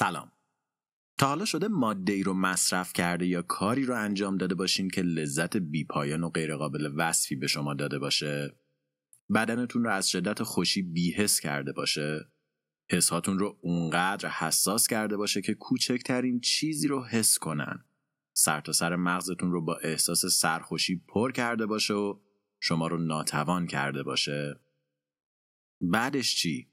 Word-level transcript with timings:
سلام. 0.00 0.32
تا 1.18 1.26
حالا 1.26 1.44
شده 1.44 1.68
ماده 1.68 2.12
ای 2.12 2.22
رو 2.22 2.34
مصرف 2.34 2.92
کرده 2.92 3.26
یا 3.26 3.42
کاری 3.42 3.84
رو 3.84 3.94
انجام 3.94 4.36
داده 4.36 4.54
باشین 4.54 4.90
که 4.90 5.02
لذت 5.02 5.56
بیپایان 5.56 6.24
و 6.24 6.30
غیرقابل 6.30 6.92
وصفی 6.96 7.36
به 7.36 7.46
شما 7.46 7.74
داده 7.74 7.98
باشه؟ 7.98 8.56
بدنتون 9.34 9.84
رو 9.84 9.90
از 9.90 10.08
شدت 10.10 10.42
خوشی 10.42 10.82
بیحس 10.82 11.40
کرده 11.40 11.72
باشه؟ 11.72 12.28
حسهاتون 12.90 13.38
رو 13.38 13.58
اونقدر 13.62 14.28
حساس 14.28 14.86
کرده 14.86 15.16
باشه 15.16 15.42
که 15.42 15.54
کوچکترین 15.54 16.40
چیزی 16.40 16.88
رو 16.88 17.04
حس 17.04 17.38
کنن. 17.38 17.84
سر 18.32 18.60
تا 18.60 18.72
سر 18.72 18.96
مغزتون 18.96 19.52
رو 19.52 19.64
با 19.64 19.76
احساس 19.76 20.26
سرخوشی 20.26 21.04
پر 21.08 21.32
کرده 21.32 21.66
باشه 21.66 21.94
و 21.94 22.18
شما 22.60 22.86
رو 22.86 22.98
ناتوان 22.98 23.66
کرده 23.66 24.02
باشه. 24.02 24.60
بعدش 25.80 26.34
چی؟ 26.34 26.69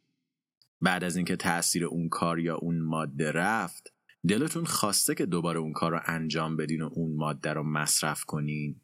بعد 0.81 1.03
از 1.03 1.15
اینکه 1.15 1.35
تاثیر 1.35 1.85
اون 1.85 2.09
کار 2.09 2.39
یا 2.39 2.55
اون 2.55 2.79
ماده 2.79 3.31
رفت 3.31 3.93
دلتون 4.27 4.65
خواسته 4.65 5.15
که 5.15 5.25
دوباره 5.25 5.59
اون 5.59 5.73
کار 5.73 5.91
رو 5.91 5.99
انجام 6.05 6.55
بدین 6.55 6.81
و 6.81 6.89
اون 6.93 7.15
ماده 7.15 7.53
رو 7.53 7.63
مصرف 7.63 8.23
کنین؟ 8.23 8.81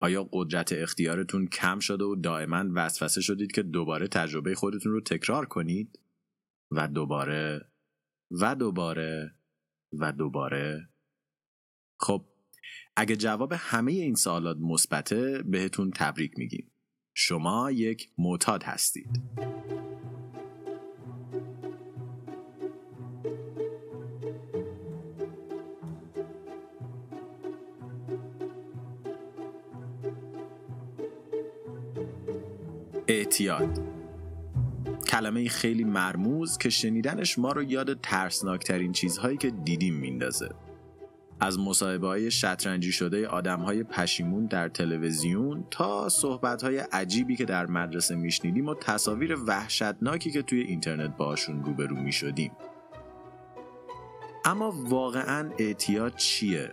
آیا 0.00 0.28
قدرت 0.32 0.72
اختیارتون 0.72 1.46
کم 1.46 1.78
شده 1.78 2.04
و 2.04 2.16
دائما 2.16 2.64
وسوسه 2.74 3.20
شدید 3.20 3.52
که 3.52 3.62
دوباره 3.62 4.08
تجربه 4.08 4.54
خودتون 4.54 4.92
رو 4.92 5.00
تکرار 5.00 5.46
کنید؟ 5.46 5.98
و 6.70 6.88
دوباره 6.88 7.68
و 8.30 8.54
دوباره 8.54 9.34
و 9.92 10.12
دوباره؟ 10.12 10.88
خب 12.00 12.24
اگه 12.96 13.16
جواب 13.16 13.52
همه 13.56 13.92
این 13.92 14.14
سوالات 14.14 14.56
مثبته 14.60 15.42
بهتون 15.42 15.90
تبریک 15.90 16.38
میگیم. 16.38 16.72
شما 17.14 17.70
یک 17.70 18.10
معتاد 18.18 18.62
هستید. 18.62 19.22
اعتیاد. 33.32 33.80
کلمه 35.06 35.48
خیلی 35.48 35.84
مرموز 35.84 36.58
که 36.58 36.70
شنیدنش 36.70 37.38
ما 37.38 37.52
رو 37.52 37.62
یاد 37.62 38.00
ترسناکترین 38.00 38.92
چیزهایی 38.92 39.36
که 39.36 39.50
دیدیم 39.50 39.94
میندازه. 39.94 40.48
از 41.40 41.58
مصاحبه 41.58 42.06
های 42.06 42.30
شطرنجی 42.30 42.92
شده 42.92 43.28
آدم 43.28 43.60
های 43.60 43.82
پشیمون 43.82 44.46
در 44.46 44.68
تلویزیون 44.68 45.64
تا 45.70 46.08
صحبت 46.08 46.62
های 46.62 46.78
عجیبی 46.78 47.36
که 47.36 47.44
در 47.44 47.66
مدرسه 47.66 48.14
میشنیدیم 48.14 48.66
و 48.66 48.74
تصاویر 48.74 49.36
وحشتناکی 49.46 50.30
که 50.30 50.42
توی 50.42 50.60
اینترنت 50.60 51.16
باشون 51.16 51.64
روبرو 51.64 51.96
می‌شدیم. 51.96 52.52
اما 54.44 54.70
واقعا 54.70 55.50
اعتیاد 55.58 56.16
چیه؟ 56.16 56.72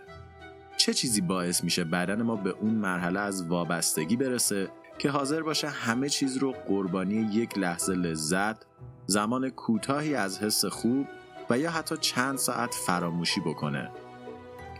چه 0.76 0.94
چیزی 0.94 1.20
باعث 1.20 1.64
میشه 1.64 1.84
بدن 1.84 2.22
ما 2.22 2.36
به 2.36 2.50
اون 2.50 2.74
مرحله 2.74 3.20
از 3.20 3.46
وابستگی 3.46 4.16
برسه؟ 4.16 4.68
که 5.00 5.10
حاضر 5.10 5.42
باشه 5.42 5.68
همه 5.68 6.08
چیز 6.08 6.36
رو 6.36 6.52
قربانی 6.52 7.14
یک 7.14 7.58
لحظه 7.58 7.94
لذت، 7.94 8.56
زمان 9.06 9.50
کوتاهی 9.50 10.14
از 10.14 10.38
حس 10.38 10.64
خوب 10.64 11.06
و 11.50 11.58
یا 11.58 11.70
حتی 11.70 11.96
چند 11.96 12.38
ساعت 12.38 12.74
فراموشی 12.74 13.40
بکنه. 13.40 13.90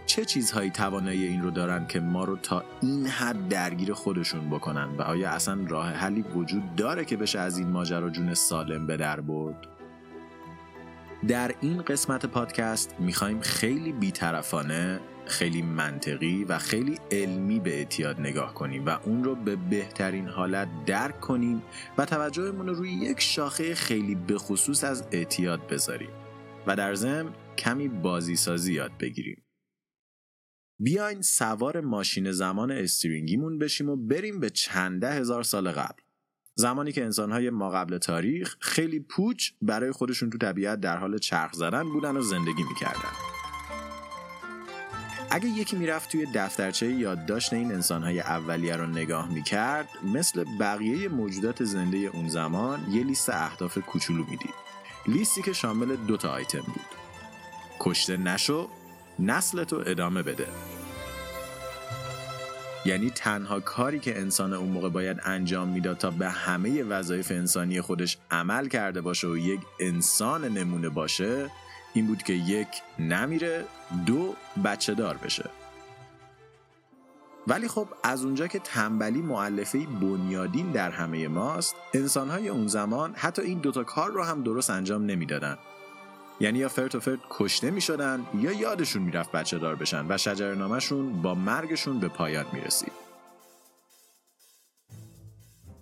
چه 0.07 0.25
چیزهایی 0.25 0.71
توانایی 0.71 1.27
این 1.27 1.43
رو 1.43 1.51
دارن 1.51 1.87
که 1.87 2.01
ما 2.01 2.25
رو 2.25 2.37
تا 2.37 2.65
این 2.83 3.07
حد 3.07 3.49
درگیر 3.49 3.93
خودشون 3.93 4.51
بکنن 4.51 4.89
و 4.99 5.03
آیا 5.03 5.31
اصلا 5.31 5.65
راه 5.69 5.91
حلی 5.91 6.23
وجود 6.23 6.77
داره 6.77 7.05
که 7.05 7.17
بشه 7.17 7.39
از 7.39 7.59
این 7.59 7.71
ماجرا 7.71 8.11
جون 8.11 8.35
سالم 8.35 8.87
به 8.87 8.97
در 8.97 9.21
برد؟ 9.21 9.67
در 11.29 11.55
این 11.61 11.83
قسمت 11.83 12.27
پادکست 12.27 12.95
می‌خوایم 12.99 13.41
خیلی 13.41 13.93
بیطرفانه 13.93 15.01
خیلی 15.31 15.63
منطقی 15.63 16.45
و 16.45 16.59
خیلی 16.59 16.99
علمی 17.11 17.61
به 17.61 17.79
اعتیاد 17.79 18.21
نگاه 18.21 18.55
کنیم 18.55 18.87
و 18.87 18.99
اون 19.05 19.25
رو 19.25 19.35
به 19.35 19.57
بهترین 19.57 20.29
حالت 20.29 20.69
درک 20.87 21.21
کنیم 21.21 21.63
و 21.99 22.07
توجهمون 22.07 22.67
رو 22.67 22.75
روی 22.75 22.93
یک 22.93 23.21
شاخه 23.21 23.75
خیلی 23.75 24.15
بخصوص 24.15 24.85
از 24.85 25.05
اعتیاد 25.13 25.69
بذاریم 25.69 26.11
و 26.67 26.77
در 26.77 26.95
ضمن 26.95 27.35
کمی 27.59 27.89
بازی 27.89 28.37
سازی 28.37 28.73
یاد 28.73 28.99
بگیریم. 28.99 29.43
بیاین 30.81 31.23
سوار 31.23 31.81
ماشین 31.81 32.33
زمان 32.33 32.71
استرینگیمون 32.71 33.59
بشیم 33.59 33.89
و 33.89 33.97
بریم 33.97 34.41
به 34.41 34.51
چنده 34.51 35.13
هزار 35.13 35.43
سال 35.43 35.71
قبل. 35.71 36.03
زمانی 36.55 36.93
که 36.93 37.05
انسانهای 37.05 37.51
ما 37.51 37.71
قبل 37.71 37.99
تاریخ 37.99 38.57
خیلی 38.61 39.01
پوچ 39.01 39.51
برای 39.63 39.93
خودشون 39.93 40.31
تو 40.31 40.39
طبیعت 40.39 40.81
در 40.81 40.97
حال 40.97 41.19
چرخ 41.19 41.53
زدن 41.53 41.85
بودن 41.93 42.17
و 42.17 42.21
زندگی 42.21 42.63
می‌کردن. 42.63 43.30
اگه 45.33 45.47
یکی 45.49 45.77
می‌رفت 45.77 46.13
توی 46.13 46.27
دفترچه 46.35 46.87
یادداشت 46.87 47.53
این 47.53 47.73
انسانهای 47.73 48.21
اولیه 48.21 48.77
رو 48.77 48.87
نگاه 48.87 49.33
می‌کرد 49.33 49.89
مثل 50.15 50.45
بقیه 50.61 51.09
موجودات 51.09 51.65
زنده 51.65 51.97
اون 51.97 52.29
زمان 52.29 52.87
یه 52.91 53.05
لیست 53.05 53.31
اهداف 53.31 53.79
کوچولو 53.79 54.25
می‌دید. 54.25 54.55
لیستی 55.07 55.43
که 55.43 55.53
شامل 55.53 55.97
دو 55.97 56.17
تا 56.17 56.31
آیتم 56.31 56.61
بود. 56.61 56.87
کشته 57.81 58.17
نشو 58.17 58.69
نسلتو 59.19 59.83
ادامه 59.87 60.23
بده. 60.23 60.47
یعنی 62.85 63.11
تنها 63.11 63.61
کاری 63.61 63.99
که 63.99 64.19
انسان 64.19 64.53
اون 64.53 64.69
موقع 64.69 64.89
باید 64.89 65.21
انجام 65.25 65.69
می‌داد 65.69 65.99
تا 65.99 66.11
به 66.11 66.29
همه 66.29 66.83
وظایف 66.83 67.31
انسانی 67.31 67.81
خودش 67.81 68.19
عمل 68.31 68.69
کرده 68.69 69.01
باشه 69.01 69.29
و 69.29 69.37
یک 69.37 69.61
انسان 69.81 70.45
نمونه 70.45 70.89
باشه 70.89 71.51
این 71.93 72.07
بود 72.07 72.23
که 72.23 72.33
یک 72.33 72.69
نمیره 72.99 73.65
دو 74.07 74.35
بچه 74.65 74.95
دار 74.95 75.17
بشه 75.17 75.51
ولی 77.47 77.69
خب 77.69 77.89
از 78.03 78.25
اونجا 78.25 78.47
که 78.47 78.59
تنبلی 78.59 79.23
معلفه 79.23 79.79
بنیادین 79.79 80.71
در 80.71 80.91
همه 80.91 81.29
ماست 81.29 81.75
انسانهای 81.95 82.49
اون 82.49 82.67
زمان 82.67 83.15
حتی 83.15 83.43
این 83.43 83.59
دوتا 83.59 83.85
کار 83.85 84.11
رو 84.11 84.23
هم 84.23 84.43
درست 84.43 84.71
انجام 84.71 85.07
نمی‌دادن 85.07 85.59
یعنی 86.41 86.59
یا 86.59 86.69
فرت 86.69 86.95
و 86.95 87.01
فرت 87.01 87.19
کشته 87.31 87.71
می 87.71 87.81
شدن 87.81 88.27
یا 88.35 88.53
یادشون 88.53 89.03
می‌رفت 89.03 89.33
بچه 89.33 89.59
دار 89.59 89.77
بشن 89.77 90.07
و 90.09 90.19
شجرنامهشون 90.19 91.23
با 91.23 91.35
مرگشون 91.35 92.01
به 92.01 92.09
پایان 92.09 92.47
می 92.53 92.61
رسید. 92.61 92.90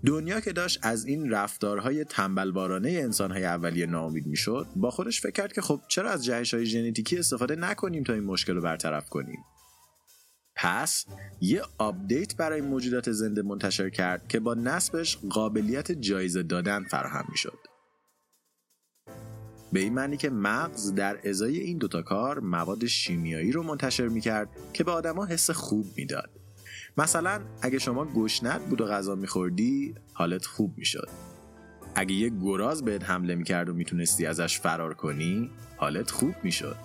دنیا 0.06 0.41
که 0.41 0.53
داشت 0.53 0.78
از 0.82 1.04
این 1.04 1.31
رفتارهای 1.31 2.04
تنبلبارانه 2.04 2.91
انسانهای 2.91 3.44
اولیه 3.44 3.86
ناامید 3.86 4.26
می‌شد 4.26 4.66
با 4.76 4.91
خودش 4.91 5.20
فکر 5.20 5.32
کرد 5.32 5.53
که 5.53 5.60
خب 5.60 5.81
چرا 5.88 6.10
از 6.10 6.25
جهش 6.25 6.54
های 6.54 6.66
ژنتیکی 6.66 7.19
استفاده 7.19 7.56
نکنیم 7.56 8.04
تا 8.04 8.12
این 8.12 8.25
مشکل 8.25 8.54
رو 8.54 8.62
برطرف 8.62 9.08
کنیم. 9.08 9.38
پس 10.56 11.06
یه 11.41 11.62
update 11.78 12.36
برای 12.37 12.60
موجودات 12.60 13.12
زنده 13.12 13.42
منتشر 13.42 13.91
کرد 13.91 14.28
که 14.28 14.41
با 14.41 14.54
نصبش 14.54 15.19
قابلیت 15.31 15.92
جایزه 15.92 16.42
دادن 16.42 16.84
فراهم 16.84 17.25
می‌شد. 17.31 17.58
به 19.72 19.81
این 19.81 19.94
معنی 19.94 20.16
که 20.16 20.31
مغز 20.31 20.94
در 20.94 21.28
ازای 21.28 21.58
این 21.58 21.78
دوتا 21.78 22.03
کار 22.03 22.41
مواد 22.41 22.87
شیمیایی 22.87 23.53
رو 23.53 23.62
منتشر 23.62 24.08
می‌کرد 24.08 24.48
که 24.72 24.84
به 24.84 24.91
آدما 24.91 25.26
حس 25.26 25.50
خوب 25.50 25.87
می‌داد. 25.97 26.31
مثلا 26.97 27.41
اگه 27.62 27.78
شما 27.78 28.04
گشنت 28.04 28.60
بود 28.60 28.81
و 28.81 28.87
غذا 28.87 29.15
میخوردی 29.15 29.94
حالت 30.12 30.47
خوب 30.47 30.78
می‌شد. 30.78 31.09
اگه 31.94 32.15
یه 32.15 32.28
گراز 32.28 32.84
بهت 32.84 33.10
حمله 33.10 33.34
می‌کرد 33.34 33.69
و 33.69 33.75
می‌تونستی 33.75 34.26
ازش 34.26 34.60
فرار 34.60 34.94
کنی 34.94 35.50
حالت 35.76 36.10
خوب 36.10 36.34
می‌شد. 36.43 36.76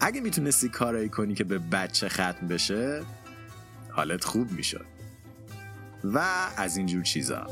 اگه 0.00 0.20
می‌تونستی 0.20 0.68
کارایی 0.68 1.08
کنی 1.08 1.34
که 1.34 1.44
به 1.44 1.58
بچه 1.58 2.08
ختم 2.08 2.48
بشه 2.48 3.02
حالت 3.90 4.24
خوب 4.24 4.52
می‌شد. 4.52 4.86
و 6.04 6.18
از 6.56 6.76
اینجور 6.76 7.02
چیزا. 7.02 7.46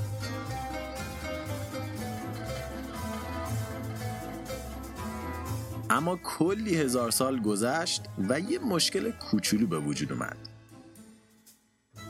اما 5.91 6.17
کلی 6.17 6.77
هزار 6.77 7.11
سال 7.11 7.41
گذشت 7.41 8.03
و 8.29 8.41
یه 8.41 8.59
مشکل 8.59 9.11
کوچولو 9.11 9.67
به 9.67 9.79
وجود 9.79 10.13
اومد. 10.13 10.37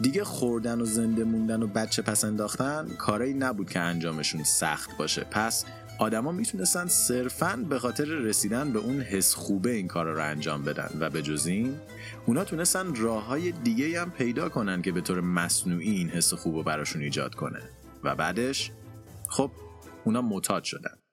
دیگه 0.01 0.25
خوردن 0.25 0.81
و 0.81 0.85
زنده 0.85 1.25
موندن 1.25 1.63
و 1.63 1.67
بچه 1.67 2.03
پس 2.03 2.25
انداختن 2.25 2.89
کارایی 2.99 3.35
نبود 3.35 3.71
که 3.71 3.81
انجامشون 3.81 4.45
سخت 4.45 4.97
باشه. 4.97 5.27
پس 5.31 5.65
آدما 5.99 6.33
می‌تونستن 6.33 6.87
صرفا 6.87 7.65
به 7.69 7.79
خاطر 7.79 8.05
رسیدن 8.05 8.73
به 8.73 8.79
اون 8.79 9.01
حس 9.01 9.35
خوبه 9.35 9.71
این 9.71 9.89
کارا 9.89 10.13
رو 10.13 10.23
انجام 10.23 10.63
بدن. 10.63 10.91
و 11.01 11.11
به 11.11 11.23
جز 11.23 11.47
این 11.47 11.77
اونا 12.27 12.45
تونستن 12.45 12.95
راه 12.95 13.25
های 13.25 13.53
دیگه 13.53 14.01
هم 14.01 14.11
پیدا 14.11 14.49
کنن 14.49 14.83
که 14.83 14.93
به 14.93 15.01
طور 15.01 15.21
مصنوعی 15.21 15.91
این 15.91 16.09
حس 16.09 16.35
خوب 16.35 16.55
رو 16.55 16.63
براشون 16.63 17.03
ایجاد 17.03 17.35
کنه. 17.35 17.63
و 18.05 18.17
بعدش 18.17 18.71
خب 19.29 19.51
اونا 20.05 20.23
معتاد 20.23 20.65
شدن. 20.65 21.06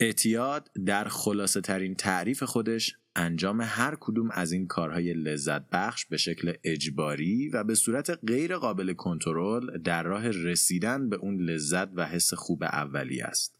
اعتیاد 0.00 0.70
در 0.86 1.04
خلاصه 1.04 1.60
ترین 1.60 1.94
تعریف 1.94 2.42
خودش 2.42 2.96
انجام 3.16 3.60
هر 3.60 3.96
کدوم 4.00 4.30
از 4.30 4.52
این 4.52 4.66
کارهای 4.66 5.12
لذت 5.12 5.70
بخش 5.70 6.06
به 6.06 6.16
شکل 6.16 6.52
اجباری 6.64 7.48
و 7.48 7.64
به 7.64 7.74
صورت 7.74 8.10
غیر 8.10 8.56
قابل 8.56 8.92
کنترل 8.92 9.78
در 9.78 10.02
راه 10.02 10.30
رسیدن 10.30 11.08
به 11.08 11.16
اون 11.16 11.40
لذت 11.40 11.88
و 11.94 12.06
حس 12.06 12.34
خوب 12.34 12.62
اولی 12.62 13.20
است. 13.20 13.58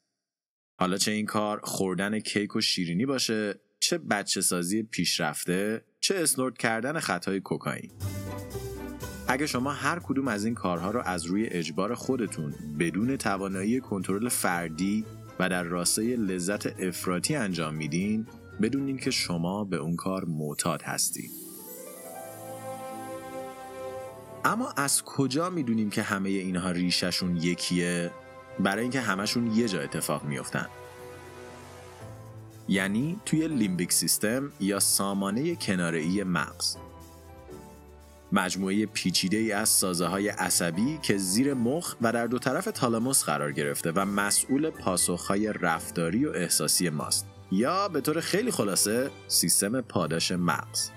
حالا 0.81 0.96
چه 0.96 1.11
این 1.11 1.26
کار 1.26 1.61
خوردن 1.62 2.20
کیک 2.20 2.56
و 2.56 2.61
شیرینی 2.61 3.06
باشه 3.06 3.61
چه 3.81 3.99
بچه 3.99 4.40
سازی 4.40 4.82
پیشرفته 4.82 5.85
چه 6.00 6.14
اسنورد 6.19 6.58
کردن 6.58 7.00
خطای 7.00 7.40
کوکائین 7.40 7.90
اگه 9.29 9.46
شما 9.46 9.73
هر 9.73 9.99
کدوم 9.99 10.29
از 10.29 10.44
این 10.44 10.55
کارها 10.55 10.90
رو 10.90 11.00
از 11.00 11.25
روی 11.25 11.46
اجبار 11.46 11.94
خودتون 11.94 12.55
بدون 12.79 13.17
توانایی 13.17 13.81
کنترل 13.81 14.29
فردی 14.29 15.05
و 15.38 15.49
در 15.49 15.62
راستای 15.62 16.17
لذت 16.17 16.81
افراطی 16.82 17.37
انجام 17.37 17.75
میدین 17.75 18.26
بدونین 18.62 18.99
که 18.99 19.11
شما 19.11 19.64
به 19.64 19.76
اون 19.76 19.96
کار 19.96 20.25
معتاد 20.25 20.82
هستید 20.82 21.31
اما 24.44 24.73
از 24.76 25.02
کجا 25.05 25.50
می‌دونیم 25.50 25.90
که 25.90 26.02
همه 26.02 26.29
اینها 26.29 26.70
ریششون 26.70 27.37
یکیه؟ 27.37 28.11
برای 28.61 28.82
اینکه 28.82 29.00
همشون 29.00 29.46
یه 29.56 29.69
جا 29.69 29.81
اتفاق 29.81 30.25
میفتن 30.25 30.67
یعنی 32.69 33.20
توی 33.26 33.49
لیمبیک 33.49 33.93
سیستم 33.93 34.52
یا 34.61 34.81
سامانه 34.81 35.55
کناره‌ای 35.55 36.25
مغز. 36.25 36.76
مجموعه 38.32 38.86
پیچیده 38.86 39.36
ای 39.36 39.52
از 39.52 39.69
سازه 39.69 40.06
های 40.06 40.28
عصبی 40.28 40.98
که 41.02 41.16
زیر 41.16 41.54
مخ 41.54 41.94
و 42.02 42.12
در 42.12 42.26
دو 42.26 42.38
طرف 42.38 42.64
تالاموس 42.64 43.25
قرار 43.25 43.52
گرفته 43.52 43.92
و 43.92 44.04
مسئول 44.04 44.70
پاسخهای 44.70 45.52
رفتاری 45.60 46.25
و 46.25 46.30
احساسی 46.30 46.88
ماست. 46.90 47.26
یا 47.52 47.88
به 47.88 48.00
طور 48.00 48.20
خیلی 48.20 48.50
خلاصه 48.50 49.10
سیستم 49.28 49.80
پاداش 49.80 50.32
مغز. 50.32 50.90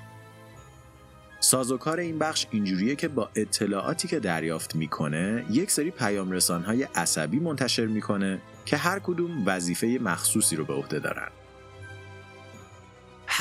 سازوکار 1.40 2.00
این 2.00 2.20
بخش 2.20 2.46
اینجوریه 2.52 2.96
که 2.96 3.08
با 3.08 3.30
اطلاعاتی 3.36 4.08
که 4.08 4.20
دریافت 4.20 4.76
می‌کنه 4.76 5.46
یک 5.50 5.72
سری 5.72 5.92
پیام 5.92 6.40
های 6.40 6.84
عصبی 6.84 7.40
منتشر 7.40 7.86
می‌کنه 7.86 8.42
که 8.66 8.78
هر 8.78 9.00
کدوم 9.00 9.44
وظیفه 9.46 10.00
مخصوصی 10.02 10.56
رو 10.56 10.66
به 10.66 10.74
عهده 10.74 11.00
دارن. 11.00 11.28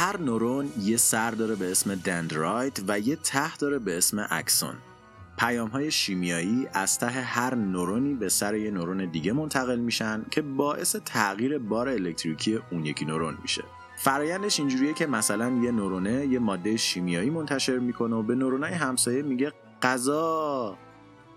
هر 0.01 0.21
نورون 0.21 0.73
یه 0.81 0.97
سر 0.97 1.31
داره 1.31 1.55
به 1.55 1.71
اسم 1.71 1.95
دندرایت 1.95 2.81
و 2.89 2.99
یه 3.01 3.17
ته 3.17 3.57
داره 3.57 3.79
به 3.79 3.99
اسم 3.99 4.27
اکسون. 4.31 4.75
پیام 5.39 5.69
های 5.69 5.91
شیمیایی 5.91 6.69
از 6.73 6.99
ته 6.99 7.07
هر 7.07 7.55
نورونی 7.55 8.15
به 8.15 8.29
سر 8.29 8.55
یه 8.55 8.71
نورون 8.71 9.11
دیگه 9.11 9.33
منتقل 9.33 9.79
میشن 9.79 10.25
که 10.31 10.43
باعث 10.43 10.97
تغییر 11.05 11.59
بار 11.59 11.89
الکتریکی 11.89 12.59
اون 12.71 12.87
یکی 12.87 13.05
نورون 13.05 13.39
میشه. 13.43 13.63
فرایندش 13.97 14.61
اینجوریه 14.61 14.93
که 14.93 15.07
مثلا 15.07 15.61
یه 15.63 15.71
نورونه 15.71 16.27
یه 16.27 16.39
ماده 16.39 16.77
شیمیایی 16.77 17.31
منتشر 17.31 17.79
می‌کنه 17.79 18.17
و 18.17 18.23
به 18.23 18.35
نورونای 18.35 18.73
همسایه 18.73 19.23
میگه 19.23 19.53
غذا. 19.83 20.79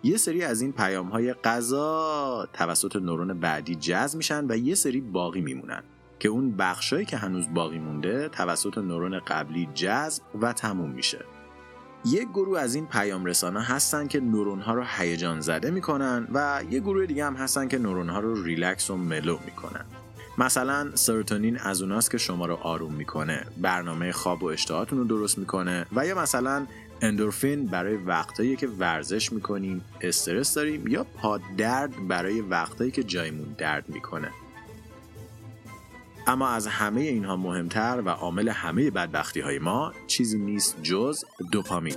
یه 0.03 0.17
سری 0.17 0.43
از 0.43 0.61
این 0.61 0.71
پیام 0.71 1.09
های 1.09 1.33
غذا 1.33 2.47
توسط 2.53 2.95
نورون 2.95 3.39
بعدی 3.39 3.75
جذب 3.75 4.17
میشن 4.17 4.45
و 4.49 4.57
یه 4.57 4.75
سری 4.75 5.01
باقی 5.01 5.41
میمونن. 5.41 5.83
که 6.23 6.29
اون 6.29 6.51
بخشایی 6.57 7.05
که 7.05 7.17
هنوز 7.17 7.53
باقی 7.53 7.79
مونده 7.79 8.29
توسط 8.29 8.77
نورون 8.77 9.19
قبلی 9.19 9.69
جذب 9.73 10.23
و 10.41 10.53
تموم 10.53 10.89
میشه. 10.89 11.25
یک 12.05 12.29
گروه 12.29 12.59
از 12.59 12.75
این 12.75 12.87
پیام 12.87 13.25
رسانه 13.25 13.61
هستن 13.63 14.07
که 14.07 14.19
نورون 14.19 14.59
ها 14.59 14.73
رو 14.73 14.83
هیجان 14.97 15.41
زده 15.41 15.71
می‌کنن 15.71 16.27
و 16.33 16.61
یه 16.69 16.79
گروه 16.79 17.05
دیگه 17.05 17.25
هم 17.25 17.35
هستن 17.35 17.67
که 17.67 17.77
نورون 17.77 18.09
ها 18.09 18.19
رو 18.19 18.43
ریلکس 18.43 18.89
و 18.89 18.97
ملو 18.97 19.37
می‌کنن. 19.45 19.85
مثلا 20.37 20.95
سروتونین 20.95 21.57
از 21.57 21.81
اوناست 21.81 22.11
که 22.11 22.17
شما 22.17 22.45
رو 22.45 22.55
آروم 22.55 22.93
می‌کنه 22.93 23.45
برنامه 23.57 24.11
خواب 24.11 24.43
و 24.43 24.45
اشتهاتون 24.45 24.99
رو 24.99 25.05
درست 25.05 25.37
می‌کنه 25.37 25.85
و 25.95 26.07
یا 26.07 26.19
مثلا 26.21 26.67
اندورفین 27.01 27.65
برای 27.65 27.95
وقتایی 27.95 28.55
که 28.55 28.67
ورزش 28.67 29.33
می‌کنیم 29.33 29.81
استرس 30.01 30.53
داریم 30.53 30.87
یا 30.87 31.03
پادرد 31.03 32.07
برای 32.07 32.41
وقتایی 32.41 32.91
که 32.91 33.03
جایمون 33.03 33.55
درد 33.57 33.89
می‌کنه. 33.89 34.29
اما 36.27 36.47
از 36.47 36.67
همه 36.67 37.01
اینها 37.01 37.37
مهمتر 37.37 38.01
و 38.05 38.09
عامل 38.09 38.49
همه 38.49 38.91
بدبختی 38.91 39.39
های 39.39 39.59
ما 39.59 39.93
چیزی 40.07 40.37
نیست 40.37 40.83
جز 40.83 41.23
دوپامین. 41.51 41.95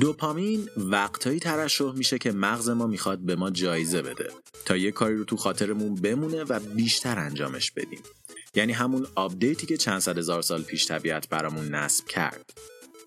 دوپامین 0.00 0.68
وقتهایی 0.76 1.40
ترشح 1.40 1.92
میشه 1.92 2.18
که 2.18 2.32
مغز 2.32 2.68
ما 2.68 2.86
می‌خواد 2.86 3.18
به 3.18 3.36
ما 3.36 3.50
جایزه 3.50 4.02
بده 4.02 4.30
تا 4.64 4.76
یه 4.76 4.90
کاری 4.90 5.16
رو 5.16 5.24
تو 5.24 5.36
خاطرمون 5.36 5.94
بمونه 5.94 6.44
و 6.44 6.60
بیشتر 6.60 7.18
انجامش 7.18 7.70
بدیم. 7.70 8.02
یعنی 8.54 8.72
همون 8.72 9.06
آپدیتی 9.14 9.66
که 9.66 9.76
چند 9.76 9.98
صد 9.98 10.18
هزار 10.18 10.42
سال 10.42 10.62
پیش 10.62 10.86
طبیعت 10.86 11.28
برامون 11.28 11.68
نصب 11.68 12.06
کرد. 12.06 12.50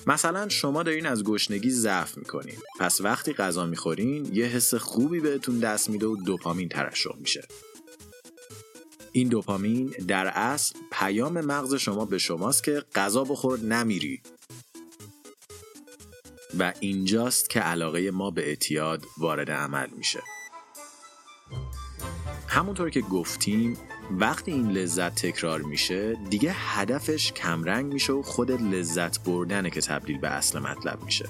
مثلا 0.07 0.49
شما 0.49 0.83
دارین 0.83 1.05
از 1.05 1.23
گشنگی 1.23 1.69
ضعف 1.69 2.17
می‌کنین. 2.17 2.57
پس 2.79 3.01
وقتی 3.01 3.33
غذا 3.33 3.65
می‌خورین 3.65 4.29
یه 4.33 4.45
حس 4.45 4.73
خوبی 4.73 5.19
بهتون 5.19 5.59
دست 5.59 5.89
میده 5.89 6.07
و 6.07 6.15
دوپامین 6.25 6.69
ترشح 6.69 7.15
میشه. 7.19 7.47
این 9.15 9.27
دوپامین 9.27 9.93
در 10.07 10.27
اصل 10.27 10.79
پیام 10.91 11.41
مغز 11.41 11.75
شما 11.75 12.05
به 12.05 12.17
شماست 12.17 12.63
که 12.63 12.83
غذا 12.95 13.23
بخور 13.23 13.59
نمیری. 13.59 14.21
و 16.59 16.73
اینجاست 16.79 17.49
که 17.49 17.59
علاقه 17.59 18.11
ما 18.11 18.31
به 18.31 18.47
اعتیاد 18.47 19.05
وارد 19.17 19.51
عمل 19.51 19.87
میشه. 19.97 20.19
همونطور 22.47 22.89
که 22.89 23.01
گفتیم 23.01 23.77
وقتی 24.11 24.51
این 24.51 24.71
لذت 24.71 25.15
تکرار 25.15 25.61
میشه 25.61 26.15
دیگه 26.29 26.51
هدفش 26.55 27.31
کمرنگ 27.31 27.93
میشه 27.93 28.13
و 28.13 28.21
خود 28.21 28.51
لذت 28.51 29.23
بردنه 29.23 29.69
که 29.69 29.81
تبدیل 29.81 30.17
به 30.17 30.29
اصل 30.29 30.59
مطلب 30.59 31.03
میشه. 31.03 31.29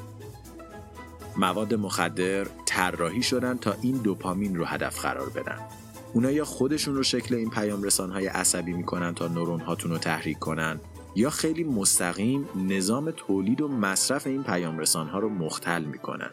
مواد 1.38 1.74
مخدر 1.74 2.48
طراحی 2.66 3.24
شدن 3.24 3.58
تا 3.58 3.76
این 3.82 3.98
دوپامین 3.98 4.56
رو 4.56 4.66
هدف 4.66 5.00
قرار 5.00 5.30
بدن. 5.30 5.85
اونا 6.16 6.32
یا 6.32 6.46
خودشون 6.46 6.96
رو 6.96 7.04
شکل 7.04 7.36
این 7.36 7.50
پیام 7.50 7.90
های 8.12 8.28
عصبی 8.28 8.74
می‌کنن 8.74 9.14
تا 9.14 9.28
نورون 9.28 9.60
هاتون 9.60 9.92
رو 9.92 9.98
تحریک 9.98 10.40
کنن؟ 10.40 10.80
یا 11.16 11.30
خیلی 11.30 11.64
مستقیم 11.64 12.50
نظام 12.56 13.12
تولید 13.12 13.62
و 13.62 13.68
مصرف 13.68 14.28
این 14.28 14.44
پیام 14.44 14.84
ها 14.84 15.20
رو 15.20 15.30
مختل 15.30 15.84
می‌کنن؟ 15.84 16.30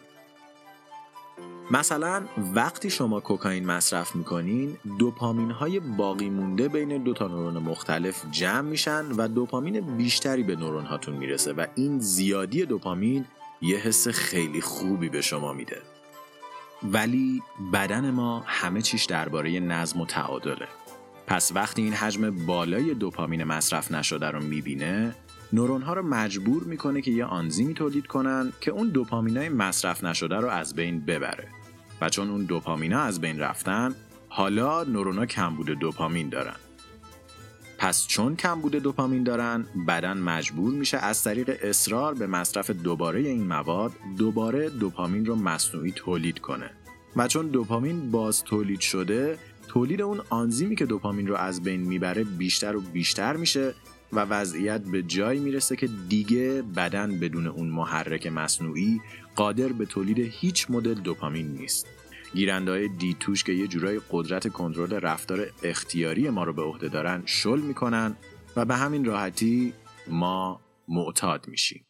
مثلا 1.71 2.25
وقتی 2.55 2.89
شما 2.89 3.19
کوکائین 3.19 3.65
مصرف 3.65 4.15
می‌کنین 4.15 4.77
دوپامین 4.99 5.51
های 5.51 5.79
باقی 5.79 6.29
مونده 6.29 6.67
بین 6.67 7.03
دو 7.03 7.13
تا 7.13 7.27
نورون 7.27 7.57
مختلف 7.57 8.25
جمع 8.31 8.69
میشن 8.69 9.05
و 9.17 9.27
دوپامین 9.27 9.97
بیشتری 9.97 10.43
به 10.43 10.55
نورون 10.55 10.85
هاتون 10.85 11.15
می‌رسه 11.15 11.53
و 11.53 11.65
این 11.75 11.99
زیادی 11.99 12.65
دوپامین 12.65 13.25
یه 13.61 13.77
حس 13.77 14.07
خیلی 14.07 14.61
خوبی 14.61 15.09
به 15.09 15.21
شما 15.21 15.53
میده. 15.53 15.81
ولی 16.83 17.41
بدن 17.73 18.11
ما 18.11 18.43
همه 18.45 18.81
چیش 18.81 19.05
درباره 19.05 19.59
نظم 19.59 20.01
و 20.01 20.05
تعادله. 20.05 20.67
پس 21.27 21.51
وقتی 21.55 21.81
این 21.81 21.93
حجم 21.93 22.45
بالای 22.45 22.93
دوپامین 22.93 23.43
مصرف 23.43 23.91
نشده 23.91 24.31
رو 24.31 24.43
می‌بینه 24.43 25.15
نورون 25.53 25.81
ها 25.81 25.93
رو 25.93 26.01
مجبور 26.01 26.63
می‌کنه 26.63 27.01
که 27.01 27.11
یه 27.11 27.25
آنزیمی 27.25 27.73
تولید 27.73 28.07
کنن 28.07 28.53
که 28.61 28.71
اون 28.71 28.89
دوپامینای 28.89 29.49
مصرف 29.49 30.03
نشده 30.03 30.35
رو 30.35 30.47
از 30.47 30.75
بین 30.75 30.99
ببره. 31.05 31.47
و 32.01 32.09
چون 32.09 32.29
اون 32.29 32.43
دوپامینا 32.43 33.01
از 33.01 33.21
بین 33.21 33.39
رفتن 33.39 33.95
حالا 34.29 34.83
نورونا 34.83 35.25
کمبود 35.25 35.65
دوپامین 35.65 36.29
دارن. 36.29 36.55
پس 37.77 38.07
چون 38.07 38.35
کمبود 38.35 38.75
دوپامین 38.75 39.23
دارن 39.23 39.65
بدن 39.87 40.17
مجبور 40.17 40.73
میشه 40.73 40.97
از 40.97 41.23
طریق 41.23 41.57
اصرار 41.61 42.13
به 42.13 42.27
مصرف 42.27 42.69
دوباره 42.71 43.19
این 43.19 43.47
مواد 43.47 43.91
دوباره 44.17 44.69
دوپامین 44.69 45.25
رو 45.25 45.35
مصنوعی 45.35 45.91
تولید 45.91 46.39
کنه. 46.39 46.69
و 47.15 47.27
چون 47.27 47.47
دوپامین 47.47 48.11
باز 48.11 48.43
تولید 48.43 48.79
شده 48.79 49.37
تولید 49.67 50.01
اون 50.01 50.21
آنزیمی 50.29 50.75
که 50.75 50.85
دوپامین 50.85 51.27
رو 51.27 51.35
از 51.35 51.63
بین 51.63 51.81
می‌بره 51.81 52.23
بیشتر 52.23 52.75
و 52.75 52.81
بیشتر 52.81 53.35
میشه 53.35 53.73
و 54.13 54.19
وضعیت 54.19 54.81
به 54.81 55.03
جایی 55.03 55.39
می‌رسه 55.39 55.75
که 55.75 55.89
دیگه 56.09 56.61
بدن 56.75 57.19
بدون 57.19 57.47
اون 57.47 57.67
محرک 57.67 58.27
مصنوعی 58.27 59.01
قادر 59.35 59.67
به 59.67 59.85
تولید 59.85 60.19
هیچ 60.19 60.71
مدل 60.71 60.93
دوپامین 60.93 61.47
نیست. 61.47 61.87
گیرنده 62.33 62.71
های 62.71 62.87
دیتوش 62.87 63.43
که 63.43 63.51
یه 63.51 63.67
جورای 63.67 64.01
قدرت 64.11 64.47
کنترل 64.47 64.93
رفتار 64.93 65.47
اختیاری 65.63 66.29
ما 66.29 66.43
رو 66.43 66.53
به 66.53 66.61
عهده 66.61 66.89
دارن 66.89 67.23
شل 67.25 67.59
می‌کنن 67.59 68.17
و 68.55 68.65
به 68.65 68.75
همین 68.75 69.05
راحتی 69.05 69.73
ما 70.07 70.61
معتاد 70.87 71.47
میشیم 71.47 71.85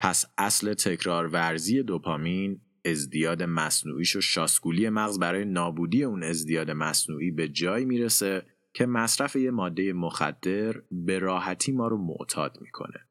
پس 0.00 0.24
اصل 0.38 0.74
تکرار 0.74 1.26
ورزی 1.26 1.82
دوپامین 1.82 2.60
ازدیاد 2.84 3.42
مصنوعیش 3.42 4.16
و 4.16 4.20
شاسکولی 4.20 4.88
مغز 4.88 5.18
برای 5.18 5.44
نابودی 5.44 6.04
اون 6.04 6.22
ازدیاد 6.22 6.70
مصنوعی 6.70 7.30
به 7.30 7.48
جای 7.48 7.84
می‌رسه 7.84 8.46
که 8.74 8.86
مصرف 8.86 9.36
یه 9.36 9.50
ماده 9.50 9.92
مخدر 9.92 10.82
به 10.90 11.18
راحتی 11.18 11.72
ما 11.72 11.88
رو 11.88 11.96
معتاد 11.96 12.58
می‌کنه. 12.60 13.08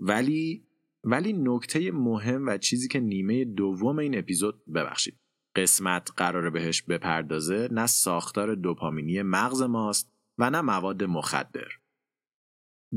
ولی 0.00 0.66
ولی 1.04 1.32
نکته 1.32 1.90
مهم 1.92 2.46
و 2.46 2.58
چیزی 2.58 2.88
که 2.88 3.00
نیمه 3.00 3.44
دوم 3.44 3.98
این 3.98 4.18
اپیزود 4.18 4.64
ببخشید 4.74 5.20
قسمت 5.56 6.10
قراره 6.16 6.50
بهش 6.50 6.82
بپردازه 6.82 7.68
نه 7.72 7.86
ساختار 7.86 8.54
دوپامینی 8.54 9.22
مغز 9.22 9.62
ماست 9.62 10.12
و 10.38 10.50
نه 10.50 10.60
مواد 10.60 11.04
مخدر. 11.04 11.68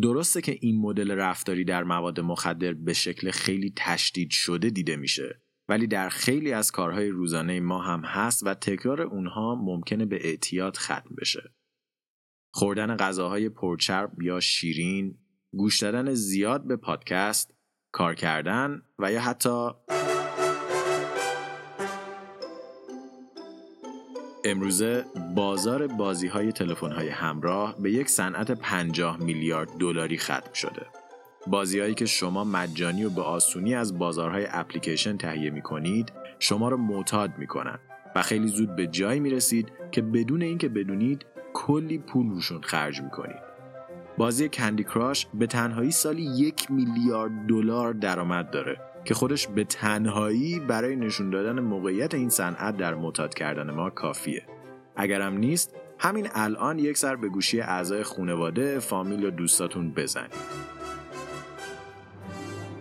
درسته 0.01 0.41
که 0.41 0.57
این 0.61 0.81
مدل 0.81 1.11
رفتاری 1.11 1.63
در 1.63 1.83
مواد 1.83 2.19
مخدر 2.19 2.73
به 2.73 2.93
شکل 2.93 3.31
خیلی 3.31 3.73
تشدید 3.75 4.31
شده 4.31 4.69
دیده 4.69 4.95
میشه 4.95 5.41
ولی 5.69 5.87
در 5.87 6.09
خیلی 6.09 6.53
از 6.53 6.71
کارهای 6.71 7.09
روزانه 7.09 7.59
ما 7.59 7.81
هم 7.81 8.01
هست 8.05 8.43
و 8.45 8.53
تکرار 8.53 9.01
اونها 9.01 9.55
ممکنه 9.55 10.05
به 10.05 10.27
اعتیاد 10.27 10.77
ختم 10.77 11.15
بشه. 11.17 11.53
خوردن 12.53 12.95
غذاهای 12.95 13.49
پرچرب 13.49 14.21
یا 14.21 14.39
شیرین، 14.39 15.17
گوش 15.51 15.81
دادن 15.81 16.13
زیاد 16.13 16.67
به 16.67 16.75
پادکست، 16.75 17.56
کار 17.91 18.15
کردن 18.15 18.81
و 18.99 19.11
یا 19.11 19.21
حتی 19.21 19.69
امروزه 24.45 25.05
بازار 25.35 25.87
بازی 25.87 26.27
های 26.27 26.51
تلفن 26.51 26.91
های 26.91 27.09
همراه 27.09 27.75
به 27.79 27.91
یک 27.91 28.09
صنعت 28.09 28.51
50 28.51 29.17
میلیارد 29.17 29.69
دلاری 29.79 30.17
ختم 30.17 30.53
شده. 30.53 30.85
بازیهایی 31.47 31.93
که 31.93 32.05
شما 32.05 32.43
مجانی 32.43 33.03
و 33.03 33.09
به 33.09 33.21
آسونی 33.21 33.75
از 33.75 33.99
بازارهای 33.99 34.47
اپلیکیشن 34.51 35.17
تهیه 35.17 35.49
می 35.49 35.61
کنید 35.61 36.11
شما 36.39 36.69
را 36.69 36.77
معتاد 36.77 37.37
می 37.37 37.47
کنند 37.47 37.79
و 38.15 38.21
خیلی 38.21 38.47
زود 38.47 38.75
به 38.75 38.87
جایی 38.87 39.19
می 39.19 39.29
رسید 39.29 39.71
که 39.91 40.01
بدون 40.01 40.41
اینکه 40.41 40.69
بدونید 40.69 41.25
کلی 41.53 41.97
پول 41.97 42.29
روشون 42.29 42.61
خرج 42.61 43.01
می 43.01 43.09
کنید. 43.09 43.46
بازی 44.17 44.49
کندی 44.49 44.83
کراش 44.83 45.27
به 45.33 45.47
تنهایی 45.47 45.91
سالی 45.91 46.23
یک 46.23 46.71
میلیارد 46.71 47.31
دلار 47.47 47.93
درآمد 47.93 48.51
داره 48.51 48.77
که 49.05 49.13
خودش 49.13 49.47
به 49.47 49.63
تنهایی 49.63 50.59
برای 50.59 50.95
نشون 50.95 51.29
دادن 51.29 51.59
موقعیت 51.59 52.13
این 52.13 52.29
صنعت 52.29 52.77
در 52.77 52.95
معتاد 52.95 53.33
کردن 53.33 53.71
ما 53.71 53.89
کافیه. 53.89 54.45
اگرم 54.95 55.37
نیست 55.37 55.75
همین 55.99 56.27
الان 56.33 56.79
یک 56.79 56.97
سر 56.97 57.15
به 57.15 57.29
گوشی 57.29 57.61
اعضای 57.61 58.03
خانواده، 58.03 58.79
فامیل 58.79 59.25
و 59.25 59.29
دوستاتون 59.31 59.91
بزنید. 59.91 60.33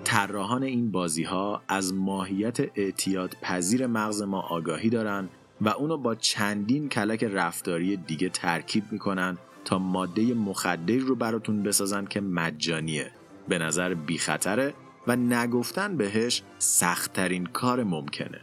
طراحان 0.05 0.63
این 0.63 0.91
بازی 0.91 1.23
ها 1.23 1.63
از 1.69 1.95
ماهیت 1.95 2.59
اعتیاد 2.75 3.37
پذیر 3.43 3.87
مغز 3.87 4.23
ما 4.23 4.41
آگاهی 4.41 4.91
دارن 4.91 5.29
و 5.61 5.69
اونو 5.69 5.97
با 5.97 6.15
چندین 6.15 6.89
کلک 6.89 7.25
رفتاری 7.25 7.97
دیگه 7.97 8.29
ترکیب 8.29 8.85
می‌کنن 8.91 9.39
تا 9.67 9.79
ماده 9.79 10.35
مخدری 10.35 10.99
رو 10.99 11.15
براتون 11.15 11.63
بسازن 11.63 12.05
که 12.05 12.21
مجانیه 12.21 13.11
به 13.49 13.59
نظر 13.59 13.95
بی 13.95 14.19
خطره 14.19 14.75
و 15.07 15.17
نگفتن 15.17 15.97
بهش 15.97 16.43
سختترین 16.59 17.47
کار 17.47 17.85
ممکنه 17.85 18.41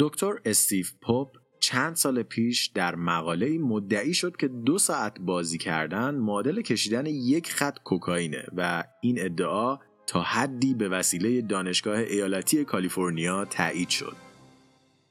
دکتر 0.00 0.34
استیو 0.44 0.86
پوپ 1.00 1.28
چند 1.60 1.96
سال 1.96 2.22
پیش 2.22 2.66
در 2.66 2.94
مقاله 2.94 3.58
مدعی 3.58 4.14
شد 4.14 4.36
که 4.36 4.48
دو 4.48 4.78
ساعت 4.78 5.20
بازی 5.20 5.58
کردن 5.58 6.14
معادل 6.14 6.62
کشیدن 6.62 7.06
یک 7.06 7.52
خط 7.52 7.78
کوکائینه 7.84 8.44
و 8.56 8.84
این 9.00 9.16
ادعا 9.20 9.78
تا 10.06 10.22
حدی 10.22 10.74
به 10.74 10.88
وسیله 10.88 11.42
دانشگاه 11.42 11.98
ایالتی 11.98 12.64
کالیفرنیا 12.64 13.44
تایید 13.44 13.88
شد. 13.88 14.16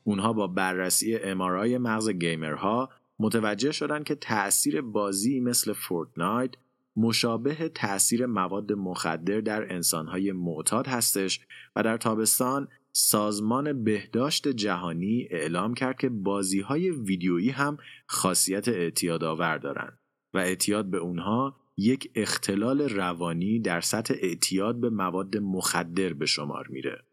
اونها 0.03 0.33
با 0.33 0.47
بررسی 0.47 1.15
MRI 1.15 1.77
مغز 1.77 2.09
گیمرها 2.09 2.89
متوجه 3.19 3.71
شدند 3.71 4.03
که 4.03 4.15
تأثیر 4.15 4.81
بازی 4.81 5.39
مثل 5.39 5.73
Fortnite 5.73 6.51
مشابه 6.95 7.69
تأثیر 7.69 8.25
مواد 8.25 8.73
مخدر 8.73 9.41
در 9.41 9.73
انسانهای 9.73 10.31
معتاد 10.31 10.87
هستش 10.87 11.39
و 11.75 11.83
در 11.83 11.97
تابستان 11.97 12.67
سازمان 12.91 13.83
بهداشت 13.83 14.47
جهانی 14.47 15.27
اعلام 15.31 15.73
کرد 15.73 15.97
که 15.97 16.09
بازی 16.09 16.59
های 16.59 16.89
ویدیویی 16.91 17.49
هم 17.49 17.77
خاصیت 18.07 18.67
اعتیاد 18.67 19.23
آور 19.23 19.57
دارند 19.57 19.99
و 20.33 20.37
اعتیاد 20.37 20.85
به 20.85 20.97
اونها 20.97 21.55
یک 21.77 22.11
اختلال 22.15 22.81
روانی 22.81 23.59
در 23.59 23.81
سطح 23.81 24.13
اعتیاد 24.21 24.79
به 24.79 24.89
مواد 24.89 25.37
مخدر 25.37 26.13
به 26.13 26.25
شمار 26.25 26.67
میره. 26.67 27.03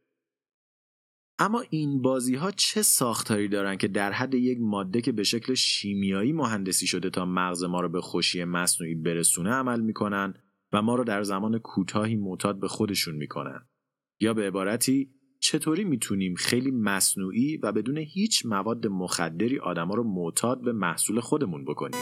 اما 1.39 1.65
این 1.71 2.03
بازی 2.03 2.35
ها 2.35 2.51
چه 2.51 2.83
ساختاری 2.83 3.49
دارن 3.49 3.77
که 3.77 3.89
در 3.89 4.13
حد 4.13 4.35
یک 4.35 4.59
ماده 4.61 5.01
که 5.01 5.13
به 5.13 5.23
شکل 5.25 5.55
شیمیایی 5.55 6.33
مهندسی 6.33 6.87
شده 6.87 7.11
تا 7.11 7.25
مغز 7.25 7.65
ما 7.65 7.81
رو 7.81 7.89
به 7.89 8.01
خوشی 8.01 8.45
مصنوعی 8.45 8.95
برسونه 8.95 9.51
عمل 9.51 9.81
می‌کنن 9.81 10.35
و 10.73 10.83
ما 10.83 10.95
رو 10.95 11.05
در 11.05 11.23
زمان 11.23 11.59
کوتاهی 11.59 12.17
معتاد 12.17 12.61
به 12.61 12.69
خودشون 12.69 13.15
می‌کنن؟ 13.15 13.67
یا 14.21 14.35
به 14.35 14.47
عبارتی 14.47 15.11
چطوری 15.41 15.85
می‌تونیم 15.85 16.35
خیلی 16.35 16.71
مصنوعی 16.71 17.57
و 17.57 17.73
بدون 17.73 17.99
هیچ 17.99 18.47
مواد 18.47 18.87
مخدری 18.87 19.59
آدما 19.59 19.95
رو 19.95 20.05
معتاد 20.05 20.63
به 20.63 20.73
محصول 20.73 21.21
خودمون 21.21 21.65
بکنیم؟ 21.65 22.01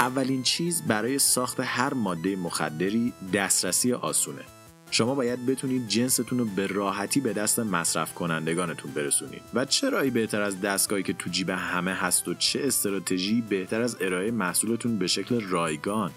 اولین 0.00 0.42
چیز 0.42 0.82
برای 0.88 1.18
ساخت 1.18 1.60
هر 1.60 1.94
ماده 1.94 2.36
مخدری 2.36 3.12
دسترسی 3.32 3.92
آسونه. 3.92 4.57
شما 4.90 5.14
باید 5.14 5.46
بتونید 5.46 5.88
جنستون 5.88 6.38
رو 6.38 6.44
به 6.44 6.66
راحتی 6.66 7.20
به 7.20 7.32
دست 7.32 7.58
مصرف 7.58 8.14
کنندگانتون 8.14 8.90
برسونید 8.90 9.42
و 9.54 9.64
چه 9.64 9.90
رایی 9.90 10.10
بهتر 10.10 10.42
از 10.42 10.60
دستگاهی 10.60 11.02
که 11.02 11.12
تو 11.12 11.30
جیب 11.30 11.50
همه 11.50 11.94
هست 11.94 12.28
و 12.28 12.34
چه 12.34 12.60
استراتژی 12.62 13.40
بهتر 13.40 13.82
از 13.82 13.96
ارائه 14.00 14.30
محصولتون 14.30 14.98
به 14.98 15.06
شکل 15.06 15.40
رایگان 15.40 16.10